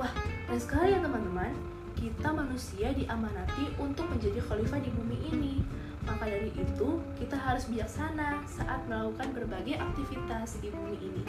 Wah, 0.00 0.10
dan 0.48 0.58
sekali 0.58 0.96
ya 0.96 1.00
teman-teman, 1.04 1.52
kita 1.94 2.32
manusia 2.32 2.90
diamanati 2.96 3.70
untuk 3.76 4.08
menjadi 4.08 4.40
khalifah 4.40 4.80
di 4.80 4.90
bumi 4.96 5.18
ini. 5.28 5.54
Maka 6.04 6.28
dari 6.28 6.52
itu, 6.52 7.00
kita 7.16 7.36
harus 7.36 7.64
bijaksana 7.68 8.44
saat 8.44 8.80
melakukan 8.88 9.32
berbagai 9.32 9.80
aktivitas 9.80 10.60
di 10.60 10.68
bumi 10.68 11.00
ini. 11.00 11.24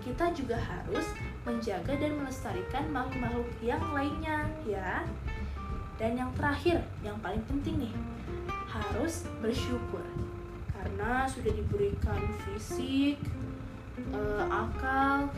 Kita 0.00 0.32
juga 0.32 0.56
harus 0.56 1.04
menjaga 1.46 1.94
dan 1.94 2.18
melestarikan 2.18 2.84
makhluk-makhluk 2.90 3.46
yang 3.62 3.80
lainnya, 3.94 4.50
ya. 4.66 5.06
Dan 5.96 6.18
yang 6.18 6.34
terakhir, 6.34 6.82
yang 7.00 7.16
paling 7.22 7.40
penting 7.46 7.88
nih, 7.88 7.94
harus 8.68 9.24
bersyukur 9.40 10.04
karena 10.74 11.24
sudah 11.24 11.50
diberikan 11.56 12.20
fisik, 12.44 13.16
uh, 14.12 14.44
akal, 14.50 15.30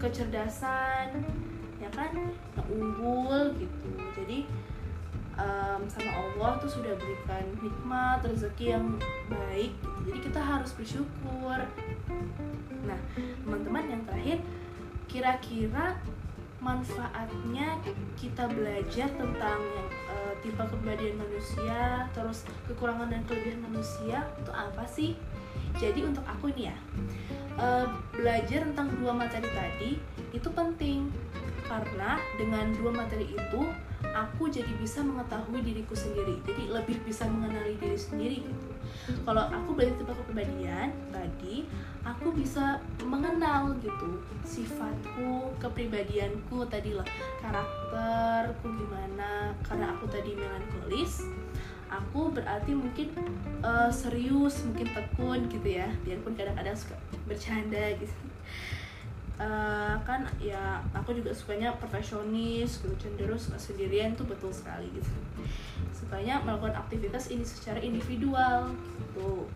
kecerdasan, 0.00 1.20
ya 1.78 1.90
kan, 1.92 2.10
yang 2.56 2.66
unggul 2.72 3.52
gitu. 3.60 3.90
Jadi 4.16 4.48
um, 5.36 5.80
sama 5.86 6.10
Allah 6.10 6.58
tuh 6.58 6.70
sudah 6.80 6.96
berikan 6.96 7.44
hikmat, 7.60 8.24
rezeki 8.24 8.66
yang 8.80 8.86
baik. 9.28 9.72
Gitu. 9.76 9.98
Jadi 10.10 10.18
kita 10.32 10.40
harus 10.40 10.70
bersyukur. 10.74 11.60
Nah, 12.88 13.00
teman-teman 13.44 13.84
yang 13.88 14.02
terakhir, 14.08 14.38
kira-kira 15.10 15.98
manfaatnya 16.62 17.82
kita 18.14 18.46
belajar 18.46 19.08
tentang 19.18 19.60
uh, 20.06 20.32
tipe 20.38 20.60
kepribadian 20.60 21.18
manusia, 21.18 22.06
terus 22.14 22.46
kekurangan 22.70 23.10
dan 23.10 23.26
kelebihan 23.26 23.58
manusia 23.64 24.22
itu 24.38 24.52
apa 24.54 24.84
sih? 24.86 25.18
Jadi 25.82 26.06
untuk 26.06 26.22
aku 26.28 26.54
nih 26.54 26.70
ya, 26.70 26.76
uh, 27.58 27.90
belajar 28.14 28.62
tentang 28.70 28.92
dua 29.02 29.10
materi 29.10 29.48
tadi 29.50 29.90
itu 30.30 30.48
penting. 30.54 31.10
Karena 31.66 32.18
dengan 32.34 32.74
dua 32.82 32.90
materi 32.90 33.30
itu 33.30 33.62
aku 34.10 34.50
jadi 34.50 34.74
bisa 34.82 35.06
mengetahui 35.06 35.62
diriku 35.62 35.94
sendiri. 35.94 36.42
Jadi 36.42 36.66
lebih 36.66 36.98
bisa 37.06 37.30
mengenali 37.30 37.78
diri 37.78 37.98
sendiri 37.98 38.36
gitu 38.42 38.69
kalau 39.26 39.44
aku 39.50 39.74
belajar 39.74 39.96
tentang 39.98 40.18
kepribadian 40.22 40.88
tadi 41.10 41.66
aku 42.06 42.32
bisa 42.32 42.80
mengenal 43.04 43.76
gitu 43.82 44.22
sifatku 44.46 45.52
kepribadianku 45.60 46.64
tadi 46.70 46.96
lah. 46.96 47.06
Karakterku 47.42 48.66
gimana 48.70 49.52
karena 49.66 49.92
aku 49.94 50.08
tadi 50.08 50.36
melankolis 50.36 51.26
aku 51.90 52.30
berarti 52.30 52.70
mungkin 52.70 53.10
uh, 53.66 53.90
serius 53.90 54.62
mungkin 54.62 54.88
tekun 54.94 55.50
gitu 55.50 55.68
ya. 55.82 55.90
Biarpun 56.06 56.38
kadang-kadang 56.38 56.76
suka 56.78 56.96
bercanda 57.26 57.90
gitu 57.98 58.29
uh, 59.40 59.96
kan 60.04 60.28
ya 60.36 60.84
aku 60.92 61.16
juga 61.16 61.32
sukanya 61.32 61.72
perfeksionis 61.80 62.84
gitu 62.84 62.94
cenderung 63.00 63.40
suka 63.40 63.56
sendirian 63.56 64.12
tuh 64.12 64.28
betul 64.28 64.52
sekali 64.52 64.92
gitu. 64.92 65.08
Sukanya 65.96 66.44
melakukan 66.44 66.76
aktivitas 66.76 67.32
ini 67.32 67.42
secara 67.42 67.80
individual 67.80 68.68
gitu. 69.00 69.48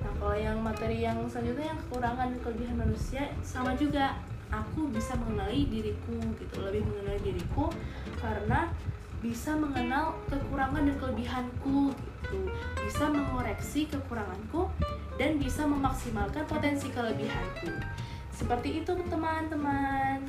Nah 0.00 0.12
kalau 0.22 0.36
yang 0.38 0.62
materi 0.62 1.02
yang 1.02 1.18
selanjutnya 1.26 1.74
yang 1.74 1.80
kekurangan 1.88 2.26
dan 2.30 2.40
kelebihan 2.40 2.76
manusia 2.78 3.22
sama 3.42 3.74
juga. 3.74 4.14
Aku 4.46 4.86
bisa 4.94 5.18
mengenali 5.18 5.66
diriku 5.66 6.22
gitu 6.38 6.62
lebih 6.62 6.86
mengenali 6.86 7.18
diriku 7.34 7.66
karena 8.22 8.70
bisa 9.18 9.58
mengenal 9.58 10.14
kekurangan 10.30 10.86
dan 10.86 10.96
kelebihanku 11.02 11.90
gitu. 11.90 12.38
Bisa 12.78 13.10
mengoreksi 13.10 13.90
kekuranganku 13.90 14.70
dan 15.18 15.42
bisa 15.42 15.66
memaksimalkan 15.66 16.46
potensi 16.46 16.94
kelebihanku 16.94 17.74
seperti 18.36 18.84
itu 18.84 18.92
teman-teman. 19.08 20.20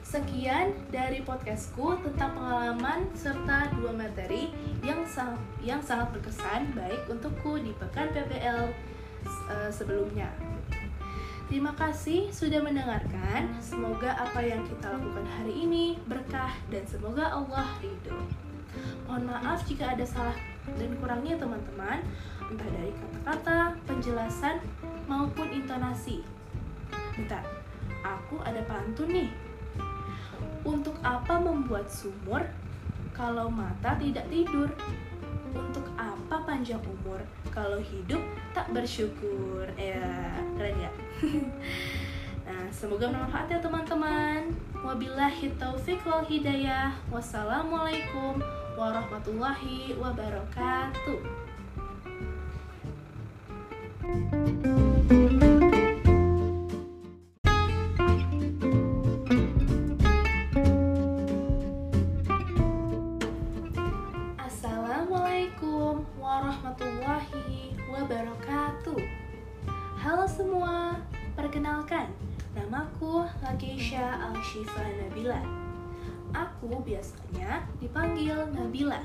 Sekian 0.00 0.72
dari 0.88 1.20
podcastku 1.20 2.00
tentang 2.00 2.32
pengalaman 2.32 3.04
serta 3.12 3.68
dua 3.76 3.92
materi 3.92 4.48
yang 4.80 5.04
sangat 5.04 5.36
yang 5.60 5.82
sangat 5.84 6.08
berkesan 6.16 6.72
baik 6.72 7.04
untukku 7.10 7.60
di 7.60 7.76
pekan 7.76 8.08
uh, 8.16 8.24
eh, 8.32 9.68
sebelumnya. 9.68 10.32
Terima 11.46 11.76
kasih 11.76 12.32
sudah 12.32 12.64
mendengarkan. 12.64 13.54
Semoga 13.60 14.16
apa 14.16 14.40
yang 14.42 14.64
kita 14.66 14.88
lakukan 14.88 15.26
hari 15.26 15.68
ini 15.68 16.00
berkah 16.08 16.54
dan 16.72 16.82
semoga 16.88 17.28
Allah 17.28 17.66
ridho. 17.78 18.18
Mohon 19.06 19.36
maaf 19.36 19.62
jika 19.68 19.94
ada 19.94 20.02
salah 20.02 20.34
dan 20.74 20.90
kurangnya 20.98 21.38
teman-teman, 21.38 22.02
entah 22.50 22.66
dari 22.66 22.90
kata-kata, 22.90 23.78
penjelasan, 23.86 24.58
maupun 25.06 25.46
intonasi. 25.54 26.35
Bentar, 27.16 27.40
aku 28.04 28.36
ada 28.44 28.60
pantun 28.68 29.08
nih. 29.08 29.30
Untuk 30.68 31.00
apa 31.00 31.40
membuat 31.40 31.88
sumur 31.88 32.44
kalau 33.16 33.48
mata 33.48 33.96
tidak 33.96 34.28
tidur? 34.28 34.68
Untuk 35.56 35.88
apa 35.96 36.44
panjang 36.44 36.82
umur 36.84 37.24
kalau 37.48 37.80
hidup 37.80 38.20
tak 38.52 38.68
bersyukur? 38.68 39.64
Ya, 39.80 40.36
keren 40.60 40.76
ya? 40.76 40.92
nah, 42.46 42.68
semoga 42.68 43.08
bermanfaat 43.08 43.48
ya 43.48 43.58
teman-teman. 43.64 44.52
Wabillahi 44.84 45.56
taufik 45.56 46.04
wal 46.04 46.20
hidayah. 46.20 46.92
Wassalamualaikum 47.08 48.44
warahmatullahi 48.76 49.96
wabarakatuh. 49.96 51.48
thank 54.06 54.85
Aku 76.66 76.82
biasanya 76.82 77.62
dipanggil 77.78 78.34
Nabila. 78.50 78.98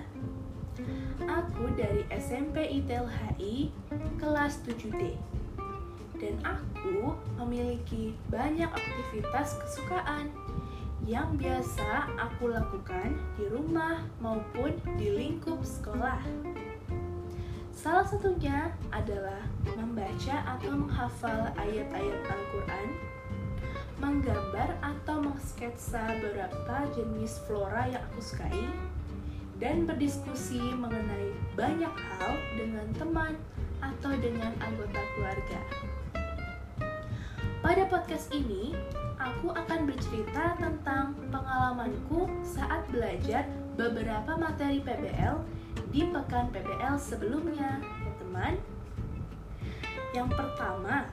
Aku 1.22 1.70
dari 1.78 2.02
SMP 2.10 2.82
ITLHI 2.82 3.70
kelas 4.18 4.66
7D. 4.66 5.14
Dan 6.18 6.42
aku 6.42 7.14
memiliki 7.38 8.18
banyak 8.34 8.66
aktivitas 8.66 9.62
kesukaan 9.62 10.34
yang 11.06 11.38
biasa 11.38 12.10
aku 12.18 12.50
lakukan 12.50 13.22
di 13.38 13.46
rumah 13.54 14.02
maupun 14.18 14.74
di 14.98 15.14
lingkup 15.14 15.62
sekolah. 15.62 16.18
Salah 17.70 18.10
satunya 18.10 18.74
adalah 18.90 19.46
membaca 19.78 20.58
atau 20.58 20.82
menghafal 20.82 21.54
ayat-ayat 21.62 22.26
Al-Quran 22.26 23.11
menggambar 24.02 24.82
atau 24.82 25.22
mengsketsa 25.22 26.02
beberapa 26.18 26.90
jenis 26.98 27.38
flora 27.46 27.86
yang 27.86 28.02
aku 28.10 28.20
sukai, 28.20 28.66
dan 29.62 29.86
berdiskusi 29.86 30.58
mengenai 30.74 31.30
banyak 31.54 31.94
hal 31.94 32.34
dengan 32.58 32.90
teman 32.98 33.38
atau 33.78 34.12
dengan 34.18 34.58
anggota 34.58 35.02
keluarga. 35.14 35.62
Pada 37.62 37.86
podcast 37.86 38.34
ini, 38.34 38.74
aku 39.22 39.54
akan 39.54 39.86
bercerita 39.86 40.58
tentang 40.58 41.14
pengalamanku 41.30 42.26
saat 42.42 42.82
belajar 42.90 43.46
beberapa 43.78 44.34
materi 44.34 44.82
PBL 44.82 45.46
di 45.94 46.10
pekan 46.10 46.50
PBL 46.50 46.98
sebelumnya, 46.98 47.78
ya 47.78 48.12
teman. 48.18 48.58
Yang 50.12 50.30
pertama, 50.34 51.06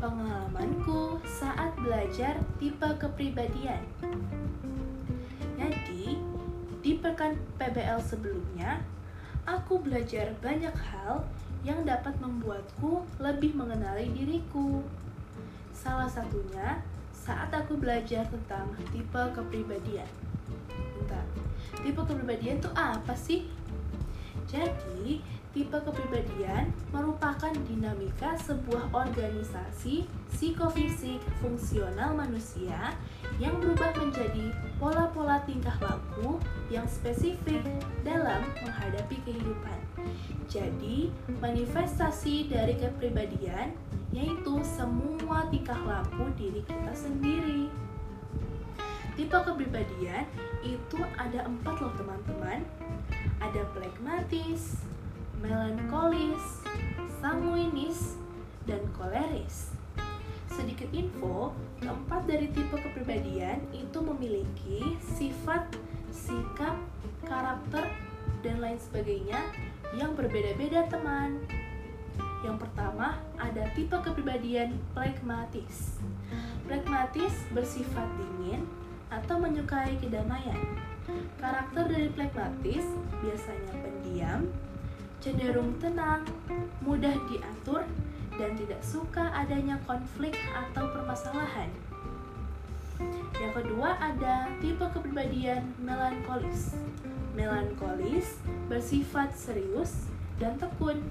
pengalamanku 0.00 1.20
saat 1.28 1.76
belajar 1.76 2.40
tipe 2.56 2.88
kepribadian. 2.96 3.84
Jadi, 5.60 6.16
di 6.80 6.92
pekan 6.96 7.36
PBL 7.60 8.00
sebelumnya, 8.00 8.80
aku 9.44 9.84
belajar 9.84 10.32
banyak 10.40 10.72
hal 10.72 11.28
yang 11.60 11.84
dapat 11.84 12.16
membuatku 12.16 13.04
lebih 13.20 13.52
mengenali 13.52 14.08
diriku. 14.16 14.80
Salah 15.76 16.08
satunya 16.08 16.80
saat 17.12 17.52
aku 17.52 17.76
belajar 17.76 18.24
tentang 18.32 18.72
tipe 18.88 19.22
kepribadian. 19.36 20.08
Bentar, 20.96 21.28
tipe 21.84 22.00
kepribadian 22.00 22.56
itu 22.56 22.72
apa 22.72 23.12
sih? 23.12 23.44
Jadi, 24.48 25.20
tipe 25.50 25.74
kepribadian 25.74 26.70
merupakan 26.94 27.50
dinamika 27.66 28.38
sebuah 28.38 28.94
organisasi 28.94 30.06
psikofisik 30.30 31.18
fungsional 31.42 32.14
manusia 32.14 32.94
yang 33.42 33.58
berubah 33.58 33.90
menjadi 33.98 34.54
pola-pola 34.78 35.42
tingkah 35.42 35.74
laku 35.82 36.38
yang 36.70 36.86
spesifik 36.86 37.66
dalam 38.06 38.46
menghadapi 38.62 39.18
kehidupan. 39.26 39.78
Jadi, 40.46 41.10
manifestasi 41.42 42.46
dari 42.46 42.78
kepribadian 42.78 43.74
yaitu 44.14 44.54
semua 44.62 45.46
tingkah 45.50 45.78
laku 45.82 46.30
diri 46.38 46.62
kita 46.62 46.94
sendiri. 46.94 47.66
Tipe 49.18 49.34
kepribadian 49.34 50.26
itu 50.62 50.98
ada 51.18 51.42
empat 51.42 51.74
loh 51.82 51.94
teman-teman. 51.98 52.62
Ada 53.40 53.66
plekmatis, 53.74 54.80
melankolis, 55.40 56.60
sanguinis, 57.20 58.20
dan 58.68 58.84
koleris. 58.92 59.72
Sedikit 60.52 60.92
info, 60.92 61.56
keempat 61.80 62.28
dari 62.28 62.52
tipe 62.52 62.76
kepribadian 62.76 63.64
itu 63.72 63.98
memiliki 64.04 65.00
sifat, 65.00 65.64
sikap, 66.12 66.76
karakter, 67.24 67.88
dan 68.44 68.60
lain 68.60 68.76
sebagainya 68.76 69.40
yang 69.96 70.12
berbeda-beda 70.12 70.84
teman. 70.92 71.40
Yang 72.44 72.68
pertama, 72.68 73.16
ada 73.40 73.64
tipe 73.72 73.96
kepribadian 73.96 74.76
plekmatis. 74.92 76.00
Plekmatis 76.68 77.32
bersifat 77.56 78.06
dingin 78.20 78.68
atau 79.08 79.40
menyukai 79.40 79.96
kedamaian. 79.96 80.60
Karakter 81.40 81.90
dari 81.90 82.08
plekmatis 82.12 82.86
biasanya 83.24 83.74
pendiam, 83.82 84.40
cenderung 85.20 85.76
tenang, 85.78 86.24
mudah 86.80 87.12
diatur, 87.28 87.84
dan 88.40 88.56
tidak 88.56 88.80
suka 88.80 89.28
adanya 89.36 89.76
konflik 89.84 90.32
atau 90.56 90.88
permasalahan. 90.96 91.68
Yang 93.36 93.52
kedua 93.64 93.96
ada 94.00 94.48
tipe 94.60 94.84
kepribadian 94.92 95.76
melankolis. 95.80 96.76
Melankolis 97.36 98.40
bersifat 98.68 99.32
serius 99.36 100.08
dan 100.40 100.56
tekun. 100.56 101.04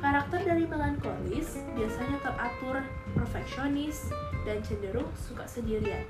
Karakter 0.00 0.44
dari 0.44 0.64
melankolis 0.68 1.60
biasanya 1.76 2.20
teratur, 2.20 2.84
perfeksionis, 3.16 4.12
dan 4.44 4.60
cenderung 4.64 5.08
suka 5.16 5.44
sendirian. 5.44 6.04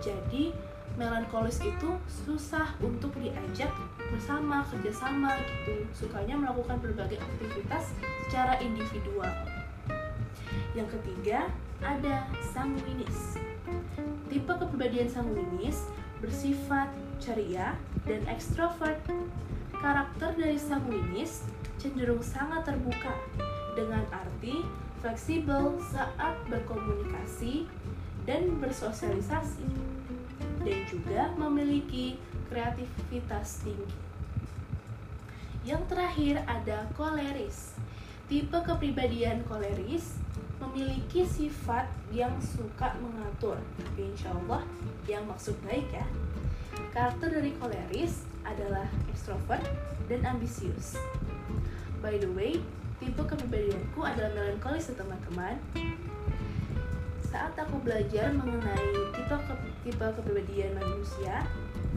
Jadi, 0.00 0.52
melankolis 0.96 1.58
itu 1.64 1.96
susah 2.06 2.76
untuk 2.84 3.16
diajak 3.16 3.72
bersama, 4.12 4.64
kerjasama 4.68 5.36
gitu. 5.40 5.84
Sukanya 5.96 6.36
melakukan 6.36 6.78
berbagai 6.84 7.18
aktivitas 7.20 7.96
secara 8.26 8.60
individual. 8.60 9.30
Yang 10.76 11.00
ketiga, 11.00 11.48
ada 11.80 12.28
sanguinis. 12.52 13.40
Tipe 14.28 14.52
kepribadian 14.52 15.08
sanguinis 15.08 15.88
bersifat 16.20 16.88
ceria 17.18 17.76
dan 18.04 18.24
ekstrovert. 18.28 19.00
Karakter 19.82 20.38
dari 20.38 20.56
sanguinis 20.60 21.42
cenderung 21.82 22.22
sangat 22.22 22.62
terbuka 22.70 23.10
dengan 23.74 24.06
arti 24.14 24.62
fleksibel 25.02 25.82
saat 25.90 26.38
berkomunikasi 26.46 27.66
dan 28.22 28.62
bersosialisasi 28.62 29.66
dan 30.62 30.78
juga 30.86 31.30
memiliki 31.34 32.16
kreativitas 32.50 33.62
tinggi. 33.66 33.94
Yang 35.62 35.82
terakhir 35.94 36.34
ada 36.46 36.90
koleris. 36.98 37.74
Tipe 38.26 38.58
kepribadian 38.64 39.46
koleris 39.46 40.18
memiliki 40.62 41.26
sifat 41.26 41.90
yang 42.14 42.32
suka 42.38 42.94
mengatur, 43.02 43.58
tapi 43.78 44.08
insya 44.10 44.30
Allah 44.30 44.62
yang 45.10 45.26
maksud 45.26 45.58
baik 45.66 45.86
ya. 45.90 46.06
Karakter 46.94 47.28
dari 47.34 47.52
koleris 47.58 48.24
adalah 48.46 48.86
ekstrovert 49.10 49.62
dan 50.06 50.22
ambisius. 50.26 50.98
By 52.02 52.18
the 52.18 52.30
way, 52.34 52.58
tipe 52.98 53.22
kepribadianku 53.22 54.02
adalah 54.02 54.34
melankolis 54.34 54.90
ya 54.90 54.94
teman-teman. 54.98 55.58
Saat 57.32 57.56
aku 57.56 57.80
belajar 57.80 58.28
mengenai 58.28 58.92
tipe 59.16 59.36
ke, 59.40 59.54
tipe 59.88 60.04
kepribadian 60.04 60.76
manusia, 60.76 61.40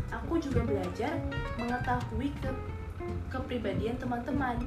aku 0.08 0.40
juga 0.40 0.64
belajar 0.64 1.12
mengetahui 1.60 2.32
ke, 2.40 2.50
kepribadian 3.28 4.00
teman-teman. 4.00 4.64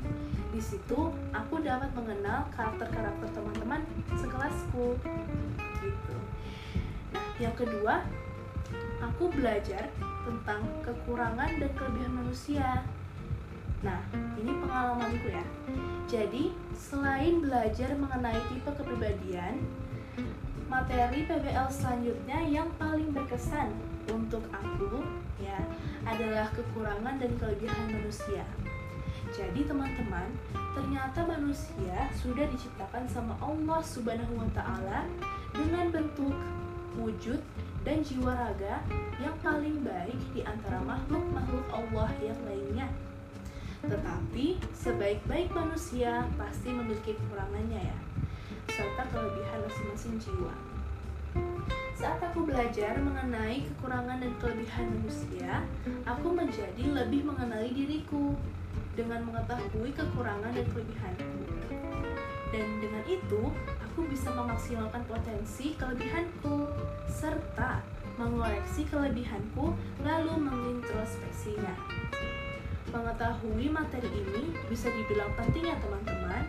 Di 0.52 0.61
situ 0.61 1.09
aku 1.33 1.64
dapat 1.64 1.88
mengenal 1.96 2.52
karakter-karakter 2.52 3.33
teman-teman 3.33 3.81
sekelasku. 4.12 5.00
Gitu. 5.81 6.16
Nah, 7.16 7.26
yang 7.40 7.57
kedua, 7.57 8.04
aku 9.00 9.33
belajar 9.33 9.88
tentang 10.28 10.68
kekurangan 10.85 11.48
dan 11.64 11.70
kelebihan 11.81 12.12
manusia. 12.12 12.85
Nah, 13.81 14.04
ini 14.37 14.52
pengalamanku 14.61 15.33
ya. 15.33 15.44
Jadi, 16.04 16.52
selain 16.76 17.40
belajar 17.40 17.96
mengenai 17.96 18.37
tipe 18.52 18.68
kepribadian, 18.68 19.64
materi 20.68 21.24
PBL 21.24 21.68
selanjutnya 21.72 22.44
yang 22.44 22.68
paling 22.76 23.09
berkesan 23.16 23.72
untuk 24.12 24.44
aku 24.52 25.00
ya 25.40 25.57
adalah 26.04 26.52
kekurangan 26.52 27.16
dan 27.16 27.33
kelebihan 27.40 27.88
manusia. 27.88 28.44
Jadi 29.33 29.64
teman-teman, 29.64 30.28
ternyata 30.76 31.24
manusia 31.24 32.09
sudah 32.16 32.48
diciptakan 32.48 33.04
sama 33.09 33.37
Allah 33.40 33.81
Subhanahu 33.81 34.40
wa 34.40 34.48
taala 34.57 35.04
dengan 35.57 35.88
bentuk, 35.88 36.33
wujud, 37.00 37.40
dan 37.85 38.04
jiwa 38.04 38.33
raga 38.37 38.85
yang 39.20 39.37
paling 39.40 39.81
baik 39.85 40.20
di 40.37 40.44
antara 40.44 40.81
makhluk-makhluk 40.85 41.64
Allah 41.72 42.12
yang 42.20 42.40
lainnya. 42.44 42.88
Tetapi 43.85 44.61
sebaik-baik 44.76 45.48
manusia 45.52 46.28
pasti 46.37 46.72
memiliki 46.72 47.14
kekurangannya 47.16 47.81
ya, 47.88 47.98
serta 48.78 49.02
kelebihan 49.10 49.58
masing-masing 49.66 50.14
jiwa. 50.22 50.54
Saat 51.98 52.22
aku 52.22 52.46
belajar 52.46 52.94
mengenai 53.02 53.66
kekurangan 53.66 54.22
dan 54.22 54.30
kelebihan 54.38 54.86
manusia, 54.94 55.66
aku 56.06 56.30
menjadi 56.30 56.86
lebih 56.86 57.26
mengenali 57.26 57.74
diriku 57.74 58.38
dengan 58.94 59.26
mengetahui 59.26 59.90
kekurangan 59.90 60.54
dan 60.54 60.62
kelebihanku. 60.70 61.42
Dan 62.54 62.66
dengan 62.78 63.02
itu, 63.10 63.50
aku 63.82 64.06
bisa 64.06 64.30
memaksimalkan 64.30 65.02
potensi 65.10 65.74
kelebihanku 65.74 66.70
serta 67.10 67.82
mengoreksi 68.14 68.86
kelebihanku 68.86 69.74
lalu 70.06 70.34
mengintrospeksinya. 70.38 71.74
Mengetahui 72.94 73.66
materi 73.74 74.06
ini 74.06 74.54
bisa 74.70 74.86
dibilang 74.94 75.34
penting 75.34 75.66
ya 75.66 75.76
teman-teman. 75.82 76.46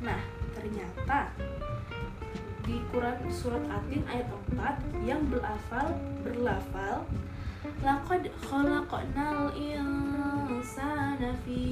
Nah, 0.00 0.41
ternyata 0.62 1.34
di 2.62 2.78
Quran 2.94 3.18
surat 3.26 3.66
Atin 3.66 4.06
ayat 4.06 4.30
4 4.54 5.02
yang 5.02 5.26
berlafal 5.26 5.90
berlafal 6.22 7.02
laqad 7.82 8.30
khalaqnal 8.46 9.50
insana 9.58 11.34
fi 11.42 11.66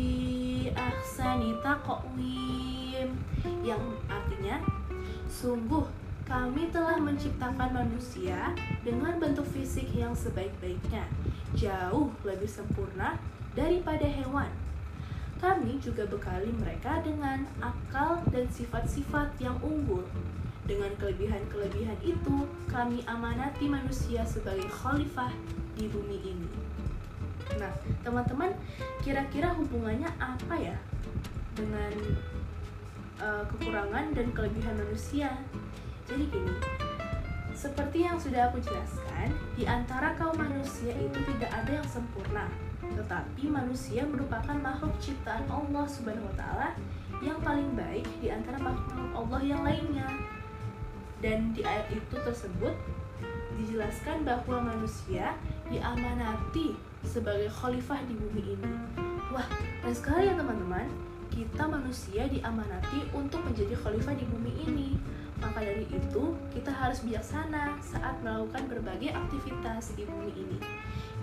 ahsani 0.74 1.54
taqwim 1.62 3.14
yang 3.62 3.94
artinya 4.10 4.58
sungguh 5.30 5.86
kami 6.26 6.74
telah 6.74 6.98
menciptakan 6.98 7.70
manusia 7.70 8.54
dengan 8.86 9.18
bentuk 9.18 9.42
fisik 9.50 9.90
yang 9.90 10.14
sebaik-baiknya, 10.14 11.02
jauh 11.58 12.14
lebih 12.22 12.46
sempurna 12.46 13.18
daripada 13.58 14.06
hewan. 14.06 14.46
Kami 15.40 15.80
juga 15.80 16.04
bekali 16.04 16.52
mereka 16.52 17.00
dengan 17.00 17.48
akal 17.64 18.20
dan 18.28 18.44
sifat-sifat 18.52 19.40
yang 19.40 19.56
unggul. 19.64 20.04
Dengan 20.68 20.92
kelebihan-kelebihan 21.00 21.96
itu, 22.04 22.44
kami 22.68 23.00
amanati 23.08 23.64
manusia 23.64 24.20
sebagai 24.28 24.68
khalifah 24.68 25.32
di 25.74 25.88
bumi 25.88 26.20
ini. 26.22 26.50
Nah, 27.56 27.72
teman-teman, 28.04 28.52
kira-kira 29.00 29.50
hubungannya 29.56 30.06
apa 30.20 30.54
ya 30.60 30.76
dengan 31.56 31.90
uh, 33.18 33.42
kekurangan 33.48 34.12
dan 34.12 34.28
kelebihan 34.36 34.76
manusia? 34.76 35.40
Jadi 36.04 36.28
gini, 36.28 36.54
seperti 37.56 38.06
yang 38.06 38.20
sudah 38.20 38.52
aku 38.52 38.60
jelaskan, 38.62 39.34
di 39.56 39.64
antara 39.64 40.14
kaum 40.14 40.36
manusia 40.36 40.94
itu 40.94 41.18
tidak 41.34 41.50
ada 41.50 41.82
yang 41.82 41.88
sempurna, 41.88 42.46
tetapi 42.96 43.50
manusia 43.50 44.02
merupakan 44.06 44.56
makhluk 44.58 44.94
ciptaan 44.98 45.46
Allah 45.50 45.84
Subhanahu 45.86 46.26
wa 46.30 46.36
taala 46.36 46.68
yang 47.20 47.38
paling 47.44 47.68
baik 47.76 48.08
di 48.18 48.32
antara 48.32 48.56
makhluk 48.56 49.10
Allah 49.12 49.40
yang 49.44 49.62
lainnya. 49.62 50.08
Dan 51.20 51.52
di 51.52 51.60
ayat 51.60 51.92
itu 51.92 52.16
tersebut 52.16 52.72
dijelaskan 53.60 54.24
bahwa 54.24 54.72
manusia 54.72 55.36
diamanati 55.68 56.80
sebagai 57.04 57.52
khalifah 57.52 58.00
di 58.08 58.16
bumi 58.16 58.56
ini. 58.56 58.72
Wah, 59.30 59.46
keren 59.84 59.94
sekali 59.94 60.32
ya 60.32 60.34
teman-teman. 60.34 60.88
Kita 61.30 61.62
manusia 61.68 62.26
diamanati 62.26 63.06
untuk 63.14 63.44
menjadi 63.46 63.76
khalifah 63.78 64.16
di 64.16 64.26
bumi 64.26 64.52
ini. 64.66 64.88
Maka 65.40 65.64
dari 65.64 65.86
itu, 65.88 66.36
kita 66.52 66.68
harus 66.68 67.00
bijaksana 67.00 67.80
saat 67.80 68.18
melakukan 68.20 68.68
berbagai 68.68 69.14
aktivitas 69.14 69.96
di 69.96 70.04
bumi 70.04 70.32
ini. 70.36 70.58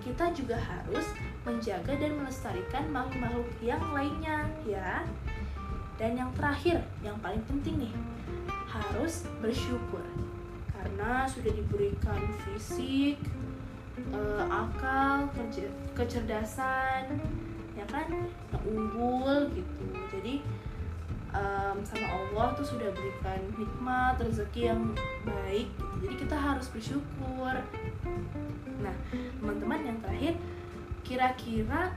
Kita 0.01 0.31
juga 0.33 0.57
harus 0.57 1.05
menjaga 1.47 1.95
dan 1.95 2.19
melestarikan 2.19 2.83
makhluk-makhluk 2.91 3.47
yang 3.63 3.79
lainnya, 3.95 4.43
ya. 4.67 5.07
Dan 5.95 6.19
yang 6.19 6.29
terakhir, 6.35 6.83
yang 6.99 7.15
paling 7.23 7.41
penting 7.47 7.87
nih, 7.87 7.93
harus 8.67 9.23
bersyukur 9.39 10.03
karena 10.75 11.25
sudah 11.25 11.49
diberikan 11.49 12.21
fisik, 12.45 13.17
uh, 14.13 14.45
akal, 14.45 15.25
kecerdasan, 15.97 17.17
ya 17.73 17.85
kan, 17.89 18.05
yang 18.53 18.63
unggul 18.69 19.49
gitu. 19.57 19.85
Jadi 20.13 20.45
um, 21.33 21.81
sama 21.81 22.07
Allah 22.13 22.53
tuh 22.53 22.67
sudah 22.77 22.93
berikan 22.93 23.41
nikmat 23.57 24.21
rezeki 24.21 24.61
yang 24.69 24.81
baik 25.25 25.67
gitu. 25.73 25.93
Jadi 26.05 26.15
kita 26.21 26.37
harus 26.37 26.69
bersyukur. 26.69 27.55
Nah, 28.77 28.95
teman-teman 29.41 29.81
yang 29.81 29.97
terakhir, 30.05 30.37
kira-kira 31.07 31.95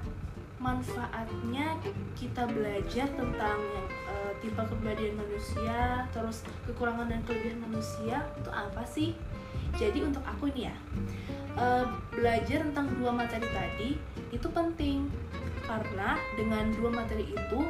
manfaatnya 0.63 1.75
kita 2.15 2.47
belajar 2.47 3.11
tentang 3.11 3.59
uh, 4.07 4.33
tipe 4.39 4.61
kepribadian 4.61 5.19
manusia, 5.19 6.07
terus 6.15 6.47
kekurangan 6.69 7.11
dan 7.11 7.21
kelebihan 7.27 7.59
manusia 7.59 8.23
itu 8.39 8.51
apa 8.55 8.83
sih? 8.87 9.19
Jadi 9.75 10.07
untuk 10.07 10.23
aku 10.23 10.47
nih 10.55 10.71
ya, 10.71 10.77
uh, 11.59 11.91
belajar 12.15 12.63
tentang 12.71 12.87
dua 13.03 13.11
materi 13.11 13.49
tadi 13.51 13.91
itu 14.31 14.47
penting. 14.53 15.11
Karena 15.67 16.19
dengan 16.35 16.71
dua 16.75 16.91
materi 16.91 17.31
itu 17.31 17.61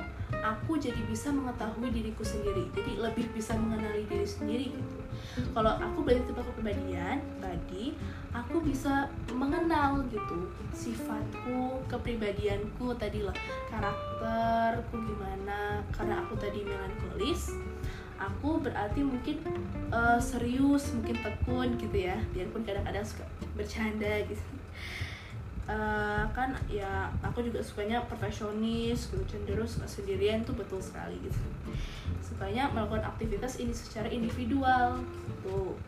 aku 0.40 0.80
jadi 0.80 1.00
bisa 1.04 1.28
mengetahui 1.32 1.92
diriku 1.92 2.24
sendiri. 2.24 2.68
Jadi 2.72 2.96
lebih 2.96 3.28
bisa 3.32 3.56
mengenali 3.56 4.08
diri 4.08 4.24
sendiri 4.24 4.66
gitu 4.72 4.99
kalau 5.54 5.72
aku 5.78 5.98
belajar 6.06 6.24
tentang 6.26 6.46
kepribadian 6.52 7.18
tadi 7.38 7.94
aku 8.30 8.62
bisa 8.62 9.10
mengenal 9.34 10.02
gitu 10.10 10.50
sifatku 10.74 11.82
kepribadianku 11.90 12.94
tadi 12.98 13.26
lah 13.26 13.34
karakterku 13.70 14.96
gimana 14.98 15.82
karena 15.90 16.22
aku 16.22 16.34
tadi 16.38 16.62
melankolis 16.62 17.54
aku 18.20 18.60
berarti 18.60 19.00
mungkin 19.00 19.40
uh, 19.88 20.20
serius 20.20 20.92
mungkin 20.92 21.16
tekun 21.24 21.80
gitu 21.80 22.04
ya. 22.04 22.20
Biarpun 22.36 22.68
kadang-kadang 22.68 23.00
suka 23.00 23.24
bercanda 23.56 24.20
gitu 24.28 24.44
uh, 25.70 26.24
kan 26.34 26.50
ya 26.66 27.08
aku 27.22 27.46
juga 27.46 27.62
sukanya 27.62 28.02
perfeksionis 28.06 29.10
gitu 29.10 29.22
cenderung 29.30 29.68
suka 29.68 29.86
sendirian 29.86 30.42
tuh 30.42 30.54
betul 30.58 30.82
sekali 30.82 31.16
gitu. 31.22 31.38
Sukanya 32.22 32.70
melakukan 32.74 33.06
aktivitas 33.06 33.62
ini 33.62 33.70
secara 33.70 34.10
individual 34.10 34.98
gitu. 35.30 35.78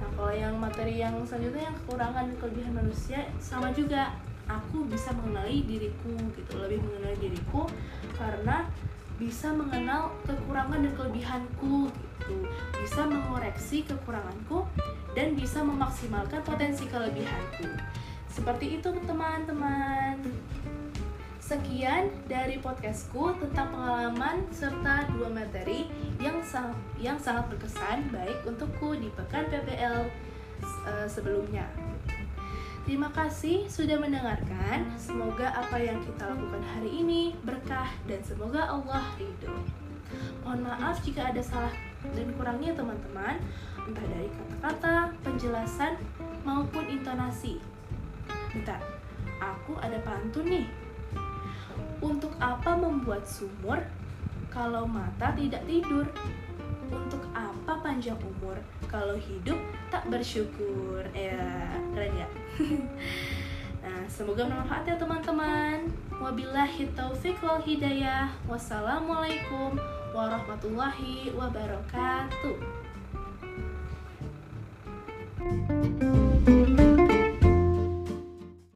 Nah 0.00 0.08
kalau 0.18 0.34
yang 0.34 0.54
materi 0.60 1.00
yang 1.00 1.16
selanjutnya 1.24 1.72
yang 1.72 1.76
kekurangan 1.84 2.24
dan 2.28 2.36
kelebihan 2.40 2.72
manusia 2.76 3.20
sama 3.40 3.72
juga. 3.72 4.12
Aku 4.44 4.84
bisa 4.84 5.08
mengenali 5.16 5.64
diriku 5.64 6.12
gitu 6.36 6.60
lebih 6.60 6.76
mengenali 6.84 7.16
diriku 7.16 7.64
karena 8.12 8.68
bisa 9.16 9.48
mengenal 9.56 10.12
kekurangan 10.28 10.84
dan 10.84 10.92
kelebihanku 10.92 11.88
gitu. 11.88 12.36
Bisa 12.76 13.08
mengoreksi 13.08 13.88
kekuranganku 13.88 14.68
dan 15.16 15.32
bisa 15.32 15.64
memaksimalkan 15.64 16.44
potensi 16.44 16.84
kelebihanku 16.92 17.72
seperti 18.34 18.82
itu 18.82 18.90
teman-teman. 19.06 20.18
Sekian 21.38 22.10
dari 22.26 22.58
podcastku 22.58 23.36
tentang 23.38 23.70
pengalaman 23.70 24.42
serta 24.50 25.06
dua 25.14 25.30
materi 25.30 25.86
yang 26.18 26.42
sangat 26.42 26.74
yang 26.98 27.14
sangat 27.20 27.46
berkesan 27.52 28.10
baik 28.10 28.42
untukku 28.42 28.98
di 28.98 29.06
pekan 29.14 29.46
PPL 29.46 30.10
eh, 30.66 31.06
sebelumnya. 31.06 31.68
Terima 32.82 33.08
kasih 33.14 33.70
sudah 33.70 33.96
mendengarkan. 34.02 34.92
Semoga 34.98 35.54
apa 35.54 35.78
yang 35.78 36.02
kita 36.02 36.26
lakukan 36.26 36.64
hari 36.74 36.90
ini 36.90 37.22
berkah 37.46 37.88
dan 38.10 38.20
semoga 38.26 38.66
Allah 38.66 39.04
ridho. 39.14 39.56
Mohon 40.42 40.68
maaf 40.68 41.00
jika 41.06 41.32
ada 41.32 41.40
salah 41.40 41.72
dan 42.12 42.28
kurangnya 42.36 42.76
teman-teman, 42.76 43.40
entah 43.88 44.04
dari 44.04 44.28
kata-kata, 44.28 45.16
penjelasan, 45.24 45.96
maupun 46.44 46.84
intonasi. 46.92 47.73
Bentar, 48.54 48.78
aku 49.42 49.74
ada 49.82 49.98
pantun 50.06 50.46
nih. 50.46 50.66
Untuk 51.98 52.30
apa 52.38 52.78
membuat 52.78 53.26
sumur 53.26 53.82
kalau 54.46 54.86
mata 54.86 55.34
tidak 55.34 55.66
tidur? 55.66 56.06
Untuk 56.86 57.26
apa 57.34 57.82
panjang 57.82 58.14
umur 58.22 58.54
kalau 58.86 59.18
hidup 59.18 59.58
tak 59.90 60.06
bersyukur? 60.06 61.02
Eh, 61.18 61.74
keren 61.98 62.14
ya? 62.14 62.28
nah, 63.82 64.06
semoga 64.06 64.46
bermanfaat 64.46 64.86
ya 64.86 64.94
teman-teman. 65.02 65.90
Wabillahi 66.22 66.94
taufiq 66.94 67.42
wal 67.42 67.58
hidayah. 67.58 68.30
Wassalamualaikum 68.46 69.74
warahmatullahi 70.14 71.34
wabarakatuh. 71.34 72.86
thank 75.44 76.02
you 76.02 76.13